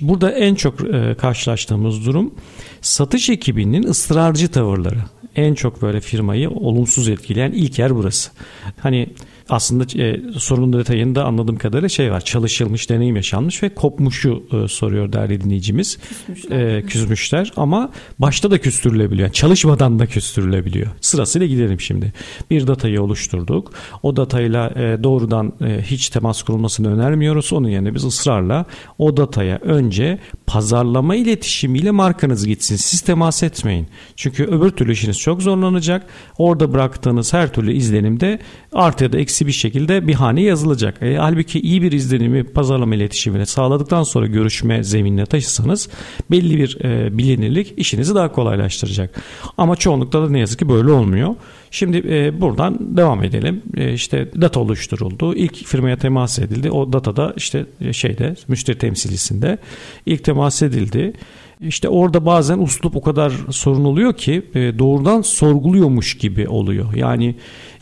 [0.01, 2.33] Burada en çok e, karşılaştığımız durum
[2.81, 4.99] satış ekibinin ısrarcı tavırları.
[5.35, 8.31] En çok böyle firmayı olumsuz etkileyen ilk yer burası.
[8.79, 9.09] Hani
[9.49, 12.21] aslında e, sorunun detayında anladığım kadarıyla şey var.
[12.21, 15.97] Çalışılmış, deneyim yaşanmış ve kopmuşu e, soruyor değerli dinleyicimiz.
[15.97, 16.77] Küsmüşler.
[16.77, 19.27] E, küsmüşler ama başta da küstürülebiliyor.
[19.27, 20.87] Yani çalışmadan da küstürülebiliyor.
[21.01, 22.13] Sırasıyla gidelim şimdi.
[22.51, 23.73] Bir datayı oluşturduk.
[24.03, 27.53] O datayla e, doğrudan e, hiç temas kurulmasını önermiyoruz.
[27.53, 28.65] Onun yerine biz ısrarla
[28.97, 32.75] o dataya önce pazarlama iletişimiyle markanız gitsin.
[32.75, 33.87] Siz temas etmeyin.
[34.15, 36.05] Çünkü öbür türlü işiniz çok zorlanacak.
[36.37, 38.39] Orada bıraktığınız her türlü izlenimde
[38.75, 41.01] artı ya da eksi bir şekilde bir hane yazılacak.
[41.01, 45.89] E, halbuki iyi bir izlenimi pazarlama iletişimine sağladıktan sonra görüşme zeminine taşısanız
[46.31, 49.21] belli bir e, bilinirlik işinizi daha kolaylaştıracak.
[49.57, 51.35] Ama çoğunlukla da ne yazık ki böyle olmuyor.
[51.71, 53.61] Şimdi e, buradan devam edelim.
[53.77, 55.35] E, işte data oluşturuldu.
[55.35, 56.71] İlk firmaya temas edildi.
[56.71, 59.57] O datada işte e, şeyde müşteri temsilcisinde
[60.05, 61.13] ilk temas edildi.
[61.61, 66.93] İşte orada bazen uslup o kadar sorun oluyor ki e, doğrudan sorguluyormuş gibi oluyor.
[66.93, 67.35] Yani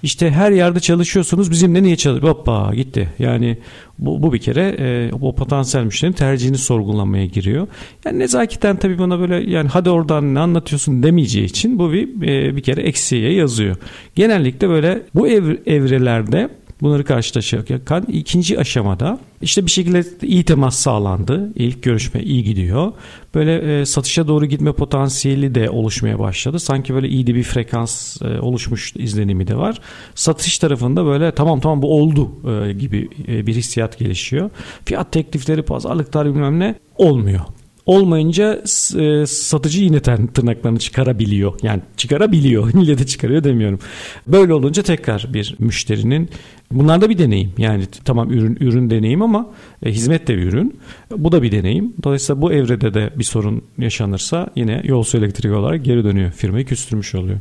[0.04, 2.34] işte her yerde çalışıyorsunuz bizimle niye çalışıyor?
[2.34, 3.10] Hoppa gitti.
[3.20, 3.58] Yani
[4.00, 7.68] bu, bu bir kere e, o potansiyel müşterinin tercihini sorgulamaya giriyor.
[8.06, 12.56] Yani nezaketen tabii bana böyle yani hadi oradan ne anlatıyorsun demeyeceği için bu bir e,
[12.56, 13.76] bir kere eksiye yazıyor.
[14.16, 16.50] Genellikle böyle bu ev, evrelerde
[16.84, 21.52] bunları karşılaşırken ikinci aşamada işte bir şekilde iyi temas sağlandı.
[21.56, 22.91] İlk görüşme iyi gidiyor.
[23.36, 26.60] Böyle e, satışa doğru gitme potansiyeli de oluşmaya başladı.
[26.60, 29.82] Sanki böyle iyi de bir frekans e, oluşmuş izlenimi de var.
[30.15, 34.50] Satış tarafında böyle tamam tamam bu oldu e, gibi e, bir hissiyat gelişiyor.
[34.86, 37.41] Fiyat teklifleri, pazarlıklar bilmem ne olmuyor
[37.86, 38.62] olmayınca
[39.00, 41.54] e, satıcı yine tırnaklarını çıkarabiliyor.
[41.63, 42.74] Yani çıkarabiliyor.
[42.74, 43.80] Millet de çıkarıyor demiyorum.
[44.28, 46.30] Böyle olunca tekrar bir müşterinin
[46.72, 47.54] bunlar da bir deneyim.
[47.58, 49.50] Yani tamam ürün ürün deneyim ama
[49.86, 50.80] e, hizmet de bir ürün.
[51.17, 51.93] Bu da bir deneyim.
[52.04, 56.32] Dolayısıyla bu evrede de bir sorun yaşanırsa yine yol su elektriği olarak geri dönüyor.
[56.32, 57.39] Firmayı küstürmüş oluyor.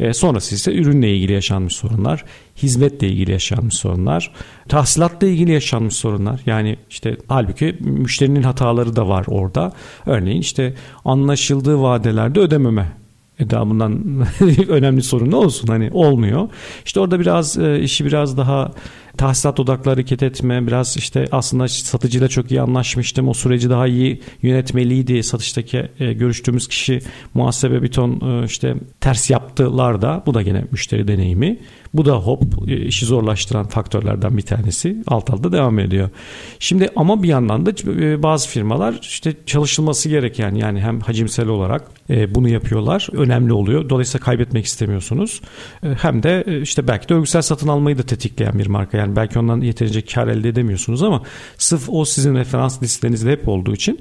[0.00, 2.24] E, sonrası ise ürünle ilgili yaşanmış sorunlar,
[2.62, 4.32] hizmetle ilgili yaşanmış sorunlar,
[4.68, 6.40] tahsilatla ilgili yaşanmış sorunlar.
[6.46, 9.72] Yani işte halbuki müşterinin hataları da var orada.
[10.06, 13.00] Örneğin işte anlaşıldığı vadelerde ödememe
[13.40, 14.24] e daha bundan
[14.68, 16.48] önemli sorun ne olsun hani olmuyor.
[16.84, 18.72] İşte orada biraz e, işi biraz daha
[19.16, 23.28] tahsilat odaklı hareket etme, biraz işte aslında satıcıyla çok iyi anlaşmıştım.
[23.28, 25.22] O süreci daha iyi yönetmeliydi.
[25.22, 27.00] Satıştaki e, görüştüğümüz kişi
[27.34, 31.58] muhasebe bir ton e, işte ters yaptılar da bu da gene müşteri deneyimi.
[31.94, 35.02] Bu da hop e, işi zorlaştıran faktörlerden bir tanesi.
[35.06, 36.10] Alt alta devam ediyor.
[36.58, 41.82] Şimdi ama bir yandan da e, bazı firmalar işte çalışılması gereken yani hem hacimsel olarak
[42.10, 43.08] e, bunu yapıyorlar.
[43.12, 43.88] Önemli oluyor.
[43.88, 45.40] Dolayısıyla kaybetmek istemiyorsunuz.
[45.80, 48.98] Hem de işte belki de örgüsel satın almayı da tetikleyen bir marka.
[48.98, 51.22] Yani belki ondan yeterince kar elde edemiyorsunuz ama
[51.58, 54.00] sırf o sizin referans listenizde hep olduğu için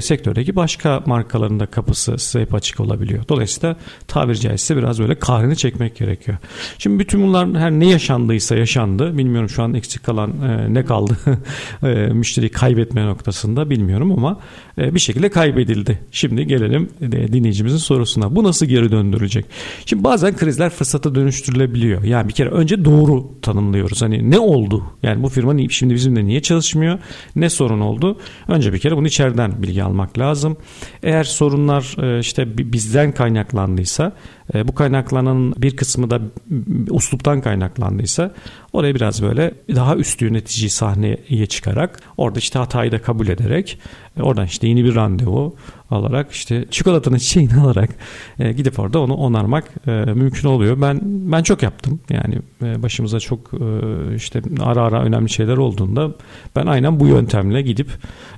[0.00, 3.24] sektördeki başka markaların da kapısı size hep açık olabiliyor.
[3.28, 6.38] Dolayısıyla tabiri caizse biraz böyle kahrini çekmek gerekiyor.
[6.78, 9.18] Şimdi bütün bunlar her ne yaşandıysa yaşandı.
[9.18, 11.16] Bilmiyorum şu an eksik kalan e, ne kaldı
[11.82, 14.40] e, müşteriyi kaybetme noktasında bilmiyorum ama
[14.78, 15.98] e, bir şekilde kaybedildi.
[16.12, 18.36] Şimdi gelelim e, dinleyicimizin sorusuna.
[18.36, 19.44] Bu nasıl geri döndürülecek?
[19.86, 22.04] Şimdi bazen krizler fırsata dönüştürülebiliyor.
[22.04, 24.02] Yani bir kere önce doğru tanımlıyoruz.
[24.02, 24.84] Hani ne oldu?
[25.02, 26.98] Yani bu firma şimdi bizimle niye çalışmıyor?
[27.36, 28.18] Ne sorun oldu?
[28.48, 30.56] Önce bir kere bunu içeriden bilgi almak lazım.
[31.02, 34.12] Eğer sorunlar e, işte bizden kaynaklandıysa
[34.54, 36.20] bu kaynaklanan bir kısmı da
[36.90, 38.30] usluptan kaynaklandıysa
[38.78, 43.78] oraya biraz böyle daha üst yöneticiyi sahneye çıkarak orada işte hatayı da kabul ederek
[44.22, 45.56] oradan işte yeni bir randevu
[45.90, 47.90] alarak işte çikolatanın çiçeğini alarak
[48.38, 50.80] e, gidip orada onu onarmak e, mümkün oluyor.
[50.80, 52.00] Ben ben çok yaptım.
[52.10, 56.10] Yani e, başımıza çok e, işte ara ara önemli şeyler olduğunda
[56.56, 57.88] ben aynen bu yöntemle gidip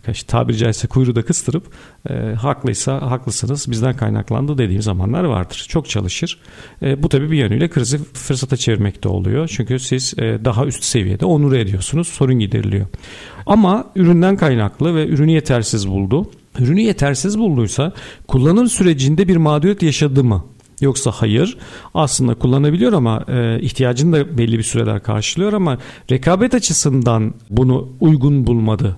[0.09, 1.65] işte tabiri caizse kuyruğu da kıstırıp
[2.11, 5.67] e, haklıysa haklısınız bizden kaynaklandı dediğim zamanlar vardır.
[5.69, 6.39] Çok çalışır.
[6.83, 9.49] E, bu tabii bir yönüyle krizi fırsata çevirmekte oluyor.
[9.57, 12.09] Çünkü siz e, daha üst seviyede onur ediyorsunuz.
[12.09, 12.87] Sorun gideriliyor.
[13.47, 17.93] Ama üründen kaynaklı ve ürünü yetersiz buldu ürünü yetersiz bulduysa
[18.29, 20.45] kullanım sürecinde bir mağduriyet yaşadı mı?
[20.81, 21.59] Yoksa hayır
[21.95, 25.79] aslında kullanabiliyor ama e, ihtiyacını da belli bir süreler karşılıyor ama
[26.11, 28.97] rekabet açısından bunu uygun bulmadı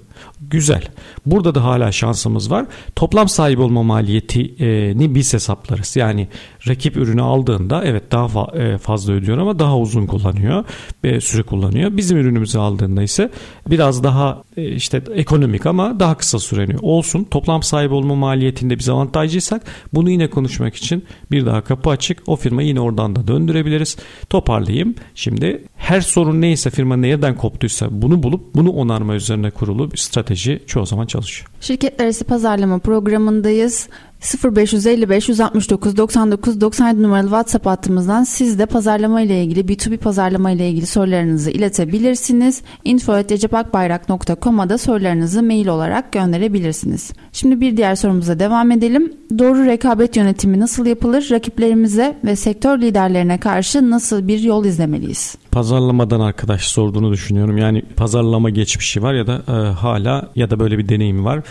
[0.51, 0.83] Güzel.
[1.27, 2.67] Burada da hala şansımız var.
[2.97, 5.97] Toplam sahip olma maliyetini biz hesaplarız.
[5.97, 6.29] Yani
[6.69, 10.65] rakip ürünü aldığında evet daha e, fazla ödüyor ama daha uzun kullanıyor.
[11.05, 11.97] ve Süre kullanıyor.
[11.97, 13.31] Bizim ürünümüzü aldığında ise
[13.71, 17.25] biraz daha e, işte ekonomik ama daha kısa süreni olsun.
[17.25, 22.23] Toplam sahip olma maliyetinde biz avantajlıysak bunu yine konuşmak için bir daha kapı açık.
[22.27, 23.97] O firmayı yine oradan da döndürebiliriz.
[24.31, 24.95] Toparlayayım.
[25.15, 30.63] Şimdi her sorun neyse firma nereden koptuysa bunu bulup bunu onarma üzerine kurulu bir strateji
[30.67, 31.51] çoğu zaman çalışıyor.
[31.61, 33.89] Şirketler arası pazarlama programındayız.
[34.23, 40.71] 0555 169 99 97 numaralı WhatsApp hattımızdan siz de pazarlama ile ilgili B2B pazarlama ile
[40.71, 42.63] ilgili sorularınızı iletebilirsiniz.
[42.85, 47.11] info.recepakbayrak.com'a da sorularınızı mail olarak gönderebilirsiniz.
[47.33, 49.13] Şimdi bir diğer sorumuza devam edelim.
[49.39, 51.29] Doğru rekabet yönetimi nasıl yapılır?
[51.31, 55.37] Rakiplerimize ve sektör liderlerine karşı nasıl bir yol izlemeliyiz?
[55.53, 57.59] Pazarlamadan arkadaş sorduğunu düşünüyorum.
[57.59, 61.43] Yani pazarlama geçmişi var ya da e, hala ya da böyle bir deneyim var.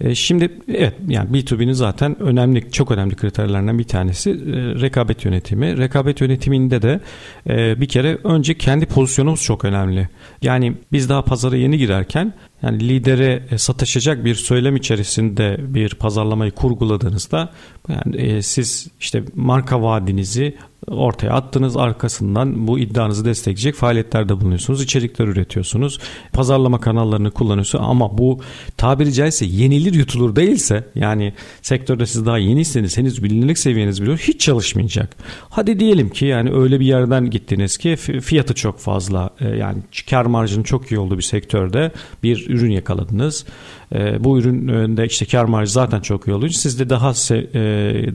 [0.00, 4.34] E, şimdi evet yani B2B'nin zaten önemli çok önemli kriterlerinden bir tanesi e,
[4.80, 5.78] rekabet yönetimi.
[5.78, 7.00] Rekabet yönetiminde de
[7.48, 10.08] e, bir kere önce kendi pozisyonumuz çok önemli.
[10.42, 16.50] Yani biz daha pazara yeni girerken yani lidere e, sataşacak bir söylem içerisinde bir pazarlamayı
[16.50, 17.52] kurguladığınızda
[17.88, 20.56] yani e, siz işte marka vaadinizi
[20.90, 21.76] ortaya attınız.
[21.76, 24.82] Arkasından bu iddianızı destekleyecek faaliyetlerde bulunuyorsunuz.
[24.82, 25.98] İçerikler üretiyorsunuz.
[26.32, 27.84] Pazarlama kanallarını kullanıyorsunuz.
[27.88, 28.40] Ama bu
[28.76, 34.40] tabiri caizse yenilir yutulur değilse yani sektörde siz daha yeniyseniz henüz bilinirlik seviyeniz biliyor hiç
[34.40, 35.16] çalışmayacak.
[35.50, 39.78] Hadi diyelim ki yani öyle bir yerden gittiniz ki fiyatı çok fazla e, yani
[40.10, 43.46] kar marjının çok iyi olduğu bir sektörde bir ürün yakaladınız
[43.94, 47.40] e, bu üründe işte kar marjı zaten çok iyi olduğu için siz de daha e,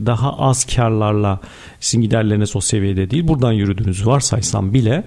[0.06, 1.40] daha az karlarla
[1.80, 3.28] sizin giderleriniz o seviyede değil.
[3.28, 5.04] Buradan yürüdüğünüzü varsaysam bile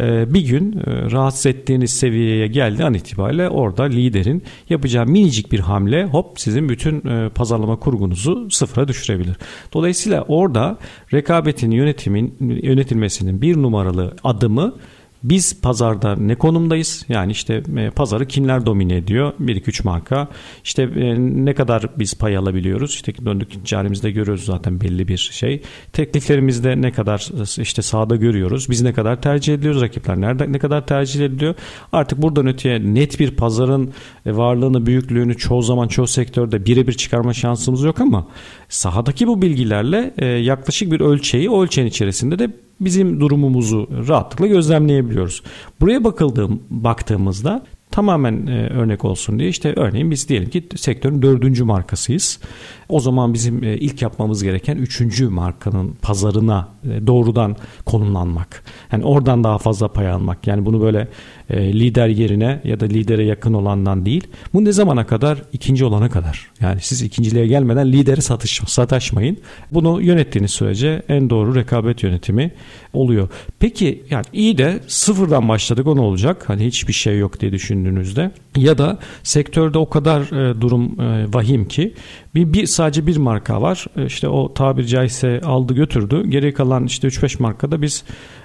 [0.00, 5.60] e, bir gün e, rahatsız ettiğiniz seviyeye geldi an itibariyle orada liderin yapacağı minicik bir
[5.60, 9.36] hamle hop sizin bütün e, pazarlama kurgunuzu sıfıra düşürebilir.
[9.72, 10.78] Dolayısıyla orada
[11.12, 14.74] rekabetin yönetimin yönetilmesinin bir numaralı adımı
[15.22, 17.04] biz pazarda ne konumdayız?
[17.08, 19.32] Yani işte e, pazarı kimler domine ediyor?
[19.40, 20.28] 1-2-3 marka.
[20.64, 22.90] İşte e, ne kadar biz pay alabiliyoruz?
[22.90, 25.62] İşte döndük carimizde görüyoruz zaten belli bir şey.
[25.92, 27.28] Tekliflerimizde ne kadar
[27.60, 28.70] işte sahada görüyoruz.
[28.70, 29.82] Biz ne kadar tercih ediyoruz?
[29.82, 31.54] Rakipler nerede ne kadar tercih ediliyor?
[31.92, 33.92] Artık buradan öteye net bir pazarın
[34.26, 38.28] e, varlığını, büyüklüğünü çoğu zaman çoğu sektörde birebir çıkarma şansımız yok ama
[38.68, 45.42] sahadaki bu bilgilerle yaklaşık bir ölçeği o ölçeğin içerisinde de bizim durumumuzu rahatlıkla gözlemleyebiliyoruz.
[45.80, 51.64] Buraya bakıldığım baktığımızda tamamen e, örnek olsun diye işte örneğin biz diyelim ki sektörün dördüncü
[51.64, 52.40] markasıyız.
[52.88, 58.62] O zaman bizim e, ilk yapmamız gereken üçüncü markanın pazarına e, doğrudan konumlanmak.
[58.92, 60.46] Yani oradan daha fazla pay almak.
[60.46, 61.08] Yani bunu böyle
[61.50, 64.26] e, lider yerine ya da lidere yakın olandan değil.
[64.54, 65.42] Bu ne zamana kadar?
[65.52, 66.50] ikinci olana kadar.
[66.60, 69.36] Yani siz ikinciliğe gelmeden lideri satış, sataşmayın.
[69.72, 72.52] Bunu yönettiğiniz sürece en doğru rekabet yönetimi
[72.92, 73.28] oluyor.
[73.58, 76.48] Peki yani iyi de sıfırdan başladık o ne olacak?
[76.48, 81.68] Hani hiçbir şey yok diye düşündüğünüzde ya da sektörde o kadar e, durum e, vahim
[81.68, 81.94] ki
[82.34, 83.86] bir, bir sadece bir marka var.
[84.06, 86.22] İşte o tabiri caizse aldı götürdü.
[86.28, 88.04] Geri kalan işte 3-5 markada biz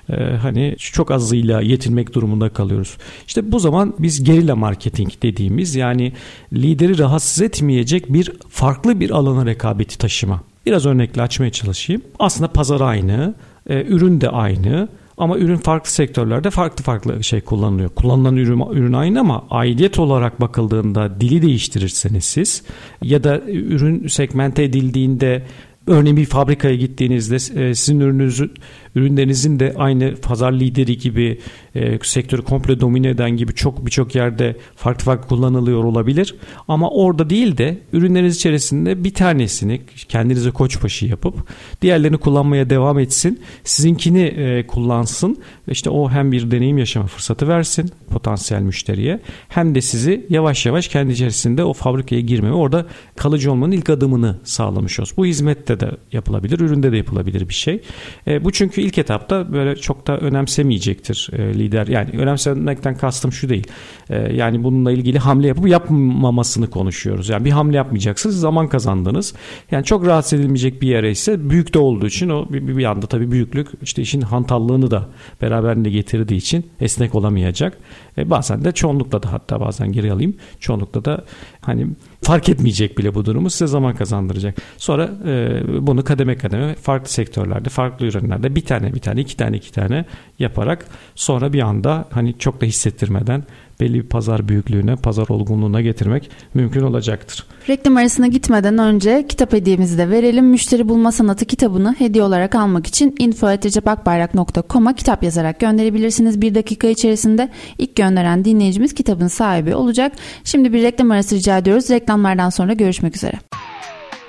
[0.09, 2.97] e, hani çok azıyla yetinmek durumunda kalıyoruz.
[3.27, 6.13] İşte bu zaman biz gerilla marketing dediğimiz yani
[6.53, 10.41] lideri rahatsız etmeyecek bir farklı bir alana rekabeti taşıma.
[10.65, 12.01] Biraz örnekle açmaya çalışayım.
[12.19, 13.33] Aslında pazar aynı,
[13.69, 14.87] e, ürün de aynı
[15.17, 17.89] ama ürün farklı sektörlerde farklı farklı şey kullanılıyor.
[17.89, 22.63] Kullanılan ürün, ürün aynı ama aidiyet olarak bakıldığında dili değiştirirseniz siz
[23.01, 25.43] ya da ürün segmente edildiğinde
[25.87, 28.51] Örneğin bir fabrikaya gittiğinizde e, sizin ürününüzün
[28.95, 31.39] ürünlerinizin de aynı pazar lideri gibi
[31.75, 36.35] e, sektörü komple domine eden gibi çok birçok yerde farklı farklı kullanılıyor olabilir.
[36.67, 41.35] Ama orada değil de ürünleriniz içerisinde bir tanesini kendinize koçbaşı yapıp
[41.81, 43.39] diğerlerini kullanmaya devam etsin.
[43.63, 45.37] Sizinkini e, kullansın.
[45.67, 50.87] İşte o hem bir deneyim yaşama fırsatı versin potansiyel müşteriye hem de sizi yavaş yavaş
[50.87, 52.85] kendi içerisinde o fabrikaya girme ve orada
[53.15, 55.17] kalıcı olmanın ilk adımını sağlamış olsun.
[55.17, 57.81] Bu hizmette de yapılabilir, üründe de yapılabilir bir şey.
[58.27, 61.87] E, bu çünkü ilk etapta böyle çok da önemsemeyecektir e, lider.
[61.87, 63.67] Yani önemsemekten kastım şu değil.
[64.09, 67.29] E, yani bununla ilgili hamle yapıp yapmamasını konuşuyoruz.
[67.29, 69.33] Yani bir hamle yapmayacaksınız zaman kazandınız.
[69.71, 73.07] Yani çok rahatsız edilmeyecek bir yere ise büyük de olduğu için o bir, bir anda
[73.07, 75.09] tabii büyüklük işte işin hantallığını da
[75.41, 77.77] beraberinde getirdiği için esnek olamayacak.
[78.17, 80.35] E, bazen de çoğunlukla da hatta bazen geri alayım.
[80.59, 81.23] Çoğunlukla da
[81.61, 81.87] hani
[82.25, 84.57] fark etmeyecek bile bu durumu size zaman kazandıracak.
[84.77, 89.57] Sonra e, bunu kademe kademe farklı sektörlerde, farklı ürünlerde bir tane bir tane, iki tane
[89.57, 90.05] iki tane
[90.39, 90.85] yaparak
[91.15, 93.43] sonra bir anda hani çok da hissettirmeden
[93.79, 97.45] belli bir pazar büyüklüğüne, pazar olgunluğuna getirmek mümkün olacaktır.
[97.69, 100.45] Reklam arasına gitmeden önce kitap hediyemizi de verelim.
[100.45, 106.41] Müşteri Bulma Sanatı kitabını hediye olarak almak için info.recepakbayrak.com'a kitap yazarak gönderebilirsiniz.
[106.41, 110.11] Bir dakika içerisinde ilk gönderen dinleyicimiz kitabın sahibi olacak.
[110.43, 111.89] Şimdi bir reklam arası rica ediyoruz.
[111.89, 113.33] Reklamlardan sonra görüşmek üzere.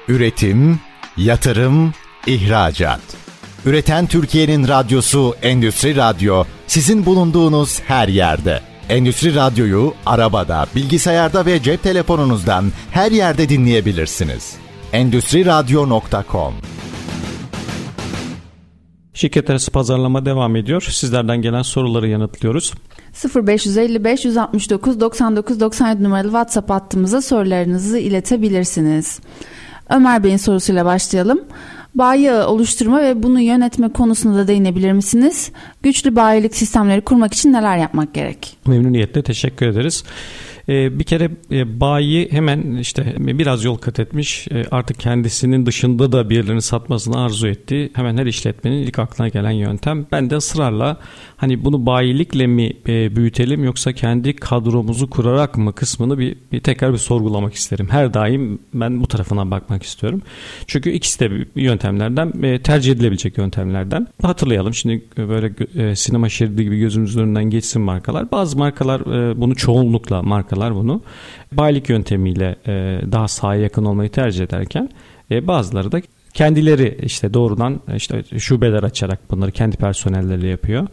[0.09, 0.81] Üretim,
[1.17, 1.93] yatırım,
[2.27, 3.01] ihracat.
[3.67, 8.61] Üreten Türkiye'nin radyosu Endüstri Radyo sizin bulunduğunuz her yerde.
[8.89, 14.57] Endüstri Radyo'yu arabada, bilgisayarda ve cep telefonunuzdan her yerde dinleyebilirsiniz.
[14.93, 16.55] Endüstri Radyo.com
[19.15, 20.83] Şirket arası pazarlama devam ediyor.
[20.91, 22.73] Sizlerden gelen soruları yanıtlıyoruz.
[23.35, 29.21] 0555 169 99 97 numaralı WhatsApp hattımıza sorularınızı iletebilirsiniz.
[29.91, 31.41] Ömer Bey'in sorusuyla başlayalım.
[31.97, 35.53] Bayi oluşturma ve bunu yönetme konusunda da değinebilir misiniz?
[35.83, 38.57] Güçlü bayilik sistemleri kurmak için neler yapmak gerek?
[38.67, 40.05] Memnuniyetle teşekkür ederiz.
[40.69, 46.13] Ee, bir kere e, bayi hemen işte biraz yol kat etmiş e, artık kendisinin dışında
[46.13, 47.91] da birilerini satmasını arzu etti.
[47.93, 50.07] Hemen her işletmenin ilk aklına gelen yöntem.
[50.13, 51.01] Ben de ısrarla
[51.37, 56.93] hani bunu bayilikle mi e, büyütelim yoksa kendi kadromuzu kurarak mı kısmını bir, bir tekrar
[56.93, 57.89] bir sorgulamak isterim.
[57.91, 60.23] Her daim ben bu tarafına bakmak istiyorum.
[60.67, 64.07] Çünkü ikisi de yöntemlerden tercih edilebilecek yöntemlerden.
[64.23, 65.53] Hatırlayalım şimdi böyle
[65.97, 68.31] sinema şeridi gibi gözümüzün önünden geçsin markalar.
[68.31, 69.05] Bazı markalar
[69.41, 71.03] bunu çoğunlukla marka markalar bunu.
[71.53, 74.89] Bayilik yöntemiyle e, daha sahaya yakın olmayı tercih ederken
[75.31, 76.01] e, bazıları da
[76.37, 80.87] kendileri işte doğrudan işte şubeler açarak bunları kendi personelleriyle yapıyor.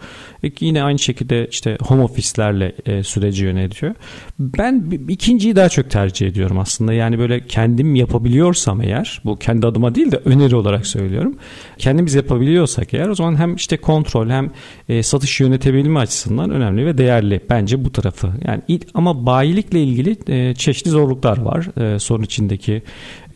[0.44, 3.96] E, yine aynı şekilde işte home ofislerle e, süreci yönetiyor.
[4.40, 6.94] Ben ikinciyi daha çok tercih ediyorum aslında.
[6.94, 11.36] Yani böyle kendim yapabiliyorsam eğer bu kendi adıma değil de öneri olarak söylüyorum.
[11.78, 14.52] Kendimiz yapabiliyorsak eğer o zaman hem işte kontrol hem
[14.90, 18.34] e, satış yönetebilme açısından önemli ve değerli bence bu tarafı.
[18.48, 18.62] Yani
[18.94, 21.94] ama bayilikle ilgili çeşitli zorluklar var.
[21.96, 22.84] E, sorun içindeki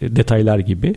[0.01, 0.95] detaylar gibi.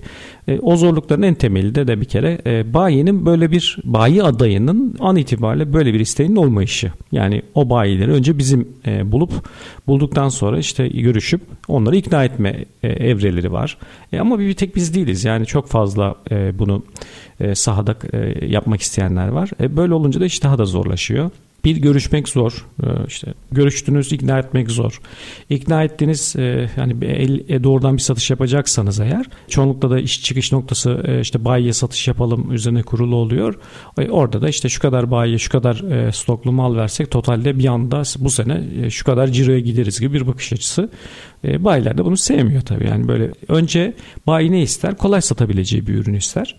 [0.48, 5.16] E, o zorlukların en temelinde de bir kere e, bayinin böyle bir bayi adayının an
[5.16, 6.92] itibariyle böyle bir isteğinin olmayışı.
[7.12, 9.32] Yani o bayileri önce bizim e, bulup
[9.86, 13.78] bulduktan sonra işte görüşüp onları ikna etme evreleri var.
[14.20, 15.24] Ama bir tek biz değiliz.
[15.24, 16.14] Yani çok fazla
[16.54, 16.82] bunu
[17.40, 17.96] e, sahada
[18.46, 19.50] yapmak isteyenler var.
[19.60, 21.30] Böyle olunca da iş daha da zorlaşıyor.
[21.64, 22.66] Bir görüşmek zor.
[22.82, 25.00] Ee, işte görüştünüz ikna etmek zor.
[25.50, 30.52] İkna ettiğiniz e, yani el, e, doğrudan bir satış yapacaksanız eğer çoğunlukla da iş çıkış
[30.52, 33.54] noktası e, işte bayiye satış yapalım üzerine kurulu oluyor.
[34.10, 38.30] Orada da işte şu kadar bayiye şu kadar stoklu mal versek totalde bir anda bu
[38.30, 40.90] sene şu kadar ciroya gideriz gibi bir bakış açısı.
[41.44, 42.86] Bayiler de bunu sevmiyor tabii.
[42.86, 43.94] Yani böyle önce
[44.26, 44.96] bayi ne ister?
[44.96, 46.56] Kolay satabileceği bir ürün ister.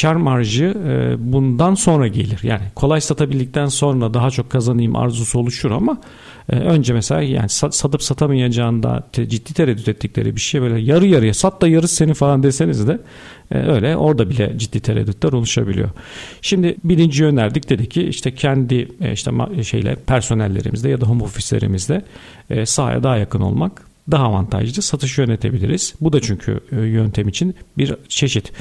[0.00, 2.40] Kar marjı e, bundan sonra gelir.
[2.42, 6.00] Yani kolay satabildikten sonra daha çok kazanayım arzusu oluşur ama
[6.52, 11.62] e, önce mesela yani satıp satamayacağında ciddi tereddüt ettikleri bir şey böyle yarı yarıya sat
[11.62, 13.00] da yarısı senin falan deseniz de
[13.50, 15.90] e, öyle orada bile ciddi tereddütler oluşabiliyor.
[16.42, 19.30] Şimdi birinci önerdik dedi ki işte kendi işte
[19.62, 22.04] şeyle personellerimizde ya da home ofislerimizde
[22.64, 25.94] sahaya daha yakın olmak daha avantajlı satış yönetebiliriz.
[26.00, 28.52] Bu da çünkü e, yöntem için bir çeşit.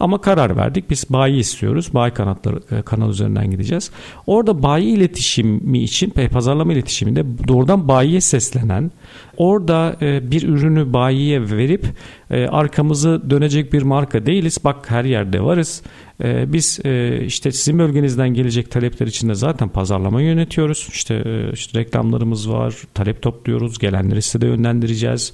[0.00, 0.90] Ama karar verdik.
[0.90, 1.94] Biz bayi istiyoruz.
[1.94, 3.90] Bayi kanatları e, kanal üzerinden gideceğiz.
[4.26, 8.90] Orada bayi iletişimi için pazarlama iletişiminde doğrudan bayiye seslenen
[9.38, 11.86] orada e, bir ürünü bayiye verip
[12.30, 14.58] arkamızı dönecek bir marka değiliz.
[14.64, 15.82] Bak her yerde varız.
[16.24, 20.88] E, biz e, işte sizin bölgenizden gelecek talepler için de zaten pazarlama yönetiyoruz.
[20.92, 25.32] İşte, e, işte reklamlarımız var, talep topluyoruz, gelenleri sitede yönlendireceğiz.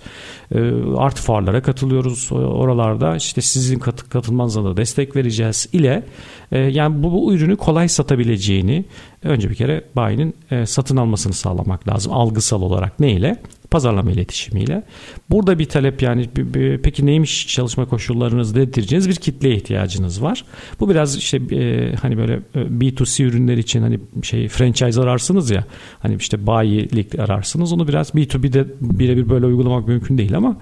[0.55, 0.59] E,
[0.97, 3.17] artı fuarlara katılıyoruz oralarda.
[3.17, 6.03] İşte sizin kat, katılmanıza da destek vereceğiz ile
[6.53, 8.85] e, yani bu, bu ürünü kolay satabileceğini
[9.23, 13.39] önce bir kere bayinin e, satın almasını sağlamak lazım algısal olarak ne ile?
[13.75, 14.83] pazarlama iletişimiyle.
[15.31, 16.29] Burada bir talep yani
[16.83, 20.45] peki neymiş çalışma koşullarınız dedireceğiniz bir kitleye ihtiyacınız var.
[20.81, 25.65] Bu biraz işte e, hani böyle e, B2C ürünler için hani şey franchise ararsınız ya
[25.99, 30.57] hani işte bayilik ararsınız onu biraz B2B'de birebir böyle uygulamak mümkün değil ama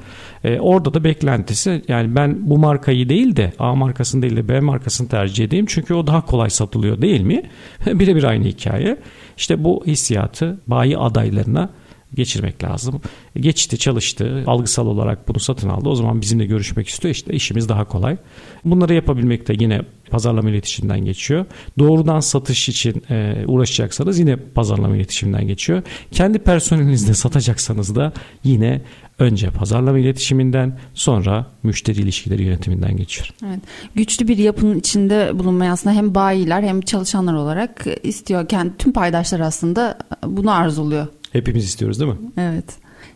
[0.44, 4.60] e, orada da beklentisi yani ben bu markayı değil de A markasını değil de B
[4.60, 7.42] markasını tercih edeyim çünkü o daha kolay satılıyor değil mi?
[7.86, 8.98] birebir aynı hikaye.
[9.36, 11.70] İşte bu hissiyatı bayi adaylarına
[12.14, 13.00] geçirmek lazım.
[13.36, 15.88] Geçti, çalıştı, algısal olarak bunu satın aldı.
[15.88, 17.14] O zaman bizimle görüşmek istiyor.
[17.14, 18.16] İşte işimiz daha kolay.
[18.64, 21.46] Bunları yapabilmek de yine pazarlama iletişiminden geçiyor.
[21.78, 25.82] Doğrudan satış için e, uğraşacaksanız yine pazarlama iletişiminden geçiyor.
[26.10, 28.12] Kendi personelinizde satacaksanız da
[28.44, 28.80] yine
[29.18, 33.28] önce pazarlama iletişiminden sonra müşteri ilişkileri yönetiminden geçiyor.
[33.46, 33.60] Evet.
[33.94, 38.48] Güçlü bir yapının içinde bulunmayı aslında hem bayiler hem çalışanlar olarak istiyor.
[38.48, 41.06] Kendi tüm paydaşlar aslında bunu arzuluyor.
[41.32, 42.18] Hepimiz istiyoruz değil mi?
[42.38, 42.64] Evet.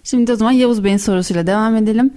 [0.04, 2.10] Şimdi o zaman Yavuz Bey'in sorusuyla devam edelim.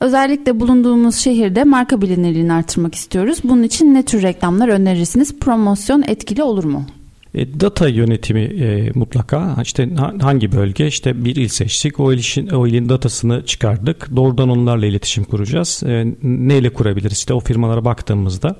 [0.00, 3.38] Özellikle bulunduğumuz şehirde marka bilinirliğini artırmak istiyoruz.
[3.44, 5.38] Bunun için ne tür reklamlar önerirsiniz?
[5.38, 6.86] Promosyon etkili olur mu?
[7.34, 9.88] E, data yönetimi e, mutlaka işte
[10.20, 15.24] hangi bölge işte bir il seçtik o ilin, o ilin datasını çıkardık doğrudan onlarla iletişim
[15.24, 18.56] kuracağız e, neyle kurabiliriz işte o firmalara baktığımızda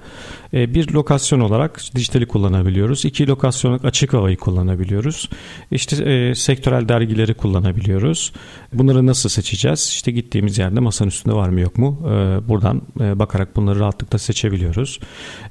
[0.52, 3.04] bir lokasyon olarak dijitali kullanabiliyoruz.
[3.04, 5.28] İki lokasyon olarak açık havayı kullanabiliyoruz.
[5.70, 8.32] İşte e, sektörel dergileri kullanabiliyoruz.
[8.72, 9.88] Bunları nasıl seçeceğiz?
[9.88, 12.02] İşte gittiğimiz yerde masanın üstünde var mı yok mu?
[12.04, 15.00] E, buradan e, bakarak bunları rahatlıkla seçebiliyoruz.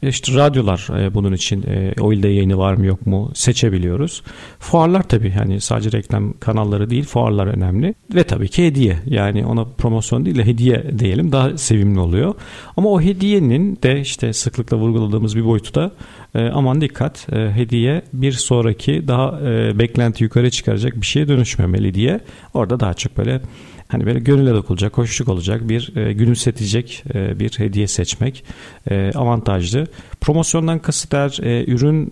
[0.03, 3.31] E, işte radyolar e, bunun için e, o ilde yayını var mı yok mu?
[3.33, 4.23] Seçebiliyoruz.
[4.59, 7.95] Fuarlar tabii hani sadece reklam kanalları değil fuarlar önemli.
[8.15, 8.99] Ve tabii ki hediye.
[9.05, 12.35] Yani ona promosyon değil de hediye diyelim daha sevimli oluyor.
[12.77, 15.91] Ama o hediyenin de işte sıklıkla vurguladığımız bir boyutu da
[16.35, 21.93] e, aman dikkat e, hediye bir sonraki daha e, beklenti yukarı çıkaracak bir şeye dönüşmemeli
[21.93, 22.19] diye
[22.53, 23.41] orada daha çok böyle
[23.89, 28.43] hani böyle gönüle dokulacak, hoşluk olacak bir e, gülümsetecek e, bir hediye seçmek
[28.89, 29.87] e, avantajlı.
[30.21, 32.09] Promosyondan kasıt eğer e, ürün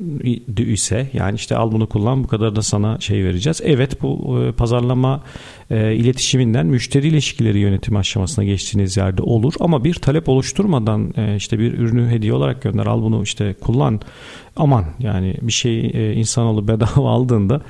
[0.58, 3.62] ise yani işte al bunu kullan bu kadar da sana şey vereceğiz.
[3.64, 5.24] Evet bu e, pazarlama
[5.70, 11.60] e, iletişiminden müşteri ilişkileri yönetimi aşamasına geçtiğiniz yerde olur ama bir talep oluşturmadan e, işte
[11.60, 14.02] bir ürünü hediye olarak gönder al bunu işte kullan
[14.56, 17.62] aman yani bir şey e, insanoğlu bedava aldığında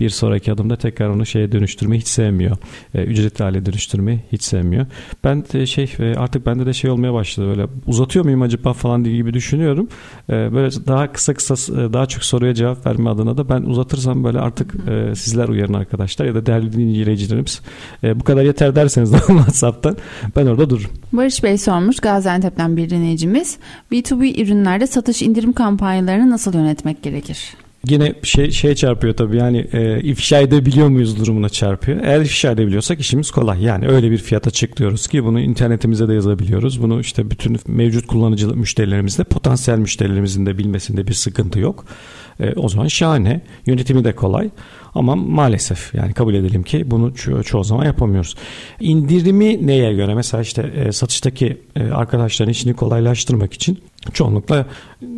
[0.00, 2.56] bir sonraki adımda tekrar onu şeye dönüştürmeyi hiç sevmiyor.
[2.94, 4.86] E, ücretli hale dönüştürmeyi hiç sevmiyor.
[5.24, 9.04] Ben de şey e, artık bende de şey olmaya başladı böyle uzatıyor muyum acaba falan
[9.04, 9.88] diye gibi düşünüyorum.
[10.30, 14.24] E, böyle daha kısa kısa e, daha çok soruya cevap verme adına da ben uzatırsam
[14.24, 17.60] böyle artık e, sizler uyarın arkadaşlar ya da değerli dinleyicilerimiz
[18.04, 19.96] e, bu kadar yeter derseniz de WhatsApp'tan
[20.36, 20.90] ben orada dururum.
[21.12, 23.58] Barış Bey sormuş Gaziantep'ten bir dinleyicimiz.
[23.92, 27.63] B2B ürünlerde satış indirim kampanyalarını nasıl yönetmek gerekir?
[27.88, 32.00] Yine şey şey çarpıyor tabii yani e, ifşa edebiliyor muyuz durumuna çarpıyor.
[32.02, 33.62] Eğer ifşa edebiliyorsak işimiz kolay.
[33.62, 36.82] Yani öyle bir fiyat açıklıyoruz ki bunu internetimize de yazabiliyoruz.
[36.82, 41.84] Bunu işte bütün mevcut kullanıcı müşterilerimizde potansiyel müşterilerimizin de bilmesinde bir sıkıntı yok.
[42.40, 43.40] E, o zaman şahane.
[43.66, 44.50] Yönetimi de kolay.
[44.94, 48.34] Ama maalesef yani kabul edelim ki bunu ço- çoğu zaman yapamıyoruz.
[48.80, 50.14] İndirimi neye göre?
[50.14, 53.78] Mesela işte e, satıştaki e, arkadaşların işini kolaylaştırmak için
[54.12, 54.66] çoğunlukla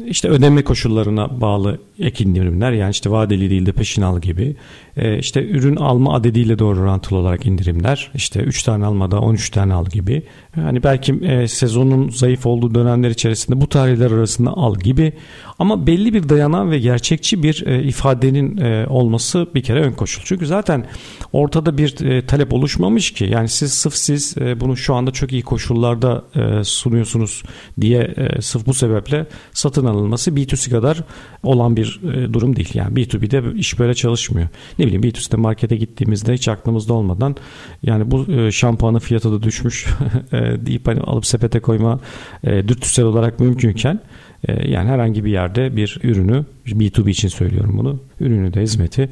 [0.07, 4.57] işte ödeme koşullarına bağlı ek indirimler yani işte vadeli değil de peşin al gibi
[4.97, 9.75] e, işte ürün alma adediyle doğru orantılı olarak indirimler işte 3 tane almada 13 tane
[9.75, 10.23] al gibi
[10.55, 15.13] hani belki e, sezonun zayıf olduğu dönemler içerisinde bu tarihler arasında al gibi
[15.59, 18.57] ama belli bir dayanan ve gerçekçi bir e, ifadenin
[18.87, 20.23] olması bir kere ön koşul.
[20.25, 20.87] Çünkü zaten
[21.33, 26.25] ortada bir talep oluşmamış ki yani siz sırf siz bunu şu anda çok iyi koşullarda
[26.65, 27.43] sunuyorsunuz
[27.81, 31.03] diye sırf bu sebeple satın alınması B2C kadar
[31.43, 32.71] olan bir e, durum değil.
[32.75, 34.49] Yani B2B'de iş böyle çalışmıyor.
[34.79, 37.37] Ne bileyim B2C'de markete gittiğimizde hiç aklımızda olmadan
[37.83, 39.87] yani bu e, şampuanın fiyatı da düşmüş
[40.33, 42.01] e, deyip hani alıp sepete koyma
[42.45, 44.01] e, dürtüsel olarak mümkünken e,
[44.49, 48.01] yani herhangi bir yerde bir ürünü B2B için söylüyorum bunu.
[48.21, 49.11] Ürünü de hizmeti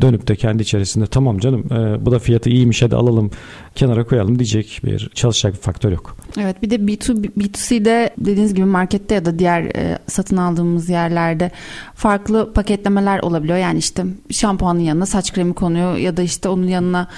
[0.00, 3.30] dönüp de kendi içerisinde tamam canım e, bu da fiyatı iyiymiş hadi alalım
[3.74, 6.16] kenara koyalım diyecek bir çalışacak bir faktör yok.
[6.40, 11.50] Evet bir de B2, B2C'de dediğiniz gibi markette ya da diğer e, satın aldığımız yerlerde
[11.94, 13.58] farklı paketlemeler olabiliyor.
[13.58, 17.08] Yani işte şampuanın yanına saç kremi konuyor ya da işte onun yanına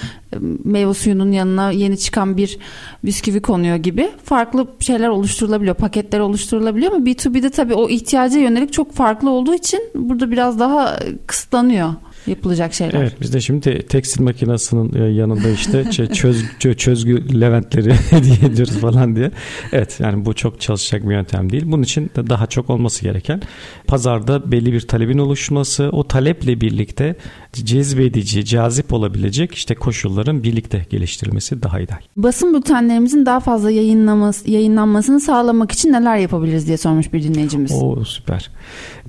[0.63, 2.57] meyve suyunun yanına yeni çıkan bir
[3.03, 5.75] bisküvi konuyor gibi farklı şeyler oluşturulabiliyor.
[5.75, 10.99] Paketler oluşturulabiliyor ama B2B'de tabii o ihtiyaca yönelik çok farklı olduğu için burada biraz daha
[11.27, 11.93] kısıtlanıyor
[12.27, 13.01] yapılacak şeyler.
[13.01, 16.43] Evet biz de şimdi tekstil makinesinin e, yanında işte çöz,
[16.77, 19.31] çözgü leventleri hediye ediyoruz falan diye.
[19.71, 21.63] Evet yani bu çok çalışacak bir yöntem değil.
[21.65, 23.41] Bunun için daha çok olması gereken
[23.87, 27.15] pazarda belli bir talebin oluşması, o taleple birlikte
[27.53, 31.99] cezbedici, cazip olabilecek işte koşulların birlikte geliştirilmesi daha ideal.
[32.17, 37.71] Basın bültenlerimizin daha fazla yayınlaması, yayınlanmasını sağlamak için neler yapabiliriz diye sormuş bir dinleyicimiz.
[37.71, 38.49] Oo süper.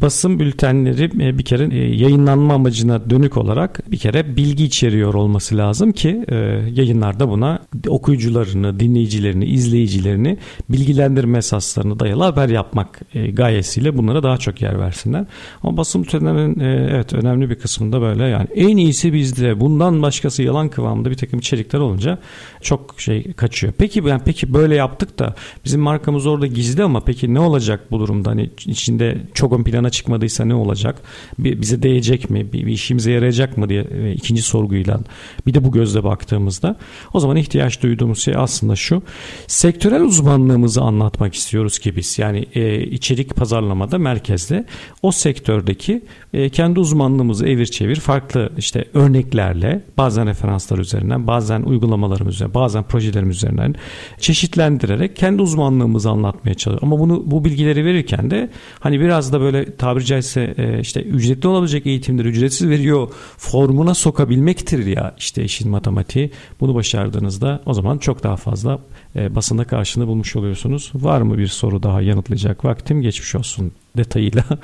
[0.03, 5.57] Basın bültenleri e, bir kere e, yayınlanma amacına dönük olarak bir kere bilgi içeriyor olması
[5.57, 6.34] lazım ki e,
[6.74, 10.38] yayınlarda buna okuyucularını, dinleyicilerini, izleyicilerini
[10.68, 13.01] bilgilendirme esaslarını dayalı haber yapmak
[13.32, 15.24] gayesiyle bunlara daha çok yer versinler.
[15.62, 20.68] Ama basın bültenlerinin evet önemli bir kısmında böyle yani en iyisi bizde bundan başkası yalan
[20.68, 22.18] kıvamında bir takım içerikler olunca
[22.62, 23.72] çok şey kaçıyor.
[23.78, 25.34] Peki yani peki böyle yaptık da
[25.64, 28.30] bizim markamız orada gizli ama peki ne olacak bu durumda?
[28.30, 31.03] Hani içinde çok ön plana çıkmadıysa ne olacak?
[31.38, 32.53] Bize değecek mi?
[32.53, 35.01] Bir, bir işimize yarayacak mı diye e, ikinci sorguyla
[35.47, 36.76] bir de bu gözle baktığımızda
[37.14, 39.03] o zaman ihtiyaç duyduğumuz şey aslında şu.
[39.47, 42.18] Sektörel uzmanlığımızı anlatmak istiyoruz ki biz.
[42.18, 44.64] Yani e, içerik pazarlamada merkezde
[45.03, 52.34] o sektördeki e, kendi uzmanlığımızı evir çevir farklı işte örneklerle bazen referanslar üzerinden bazen uygulamalarımız
[52.34, 53.74] üzerinden bazen projelerimiz üzerinden
[54.20, 56.82] çeşitlendirerek kendi uzmanlığımızı anlatmaya çalışıyoruz.
[56.82, 61.49] Ama bunu bu bilgileri verirken de hani biraz da böyle tabiri caizse e, işte ücretli
[61.49, 66.31] olabilecek eğitimleri ücretsiz veriyor formuna sokabilmektir ya işte işin matematiği.
[66.61, 68.78] Bunu başardığınızda o zaman çok daha fazla
[69.16, 70.93] e, basında karşılığını bulmuş oluyorsunuz.
[70.95, 74.45] Var mı bir soru daha yanıtlayacak vaktim geçmiş olsun detayıyla.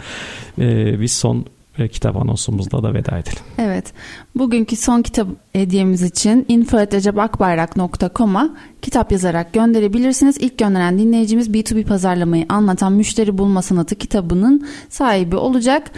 [0.58, 1.46] E, biz son
[1.78, 3.38] ve kitap anonsumuzla da veda edelim.
[3.58, 3.92] Evet.
[4.34, 8.50] Bugünkü son kitap hediyemiz için info.ecebakbayrak.com'a
[8.82, 10.38] kitap yazarak gönderebilirsiniz.
[10.38, 15.90] İlk gönderen dinleyicimiz B2B pazarlamayı anlatan Müşteri Bulma Sanatı kitabının sahibi olacak.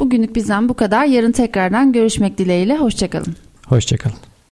[0.00, 1.04] Bugünlük bizden bu kadar.
[1.04, 2.76] Yarın tekrardan görüşmek dileğiyle.
[2.76, 3.36] Hoşçakalın.
[3.66, 4.31] Hoşçakalın.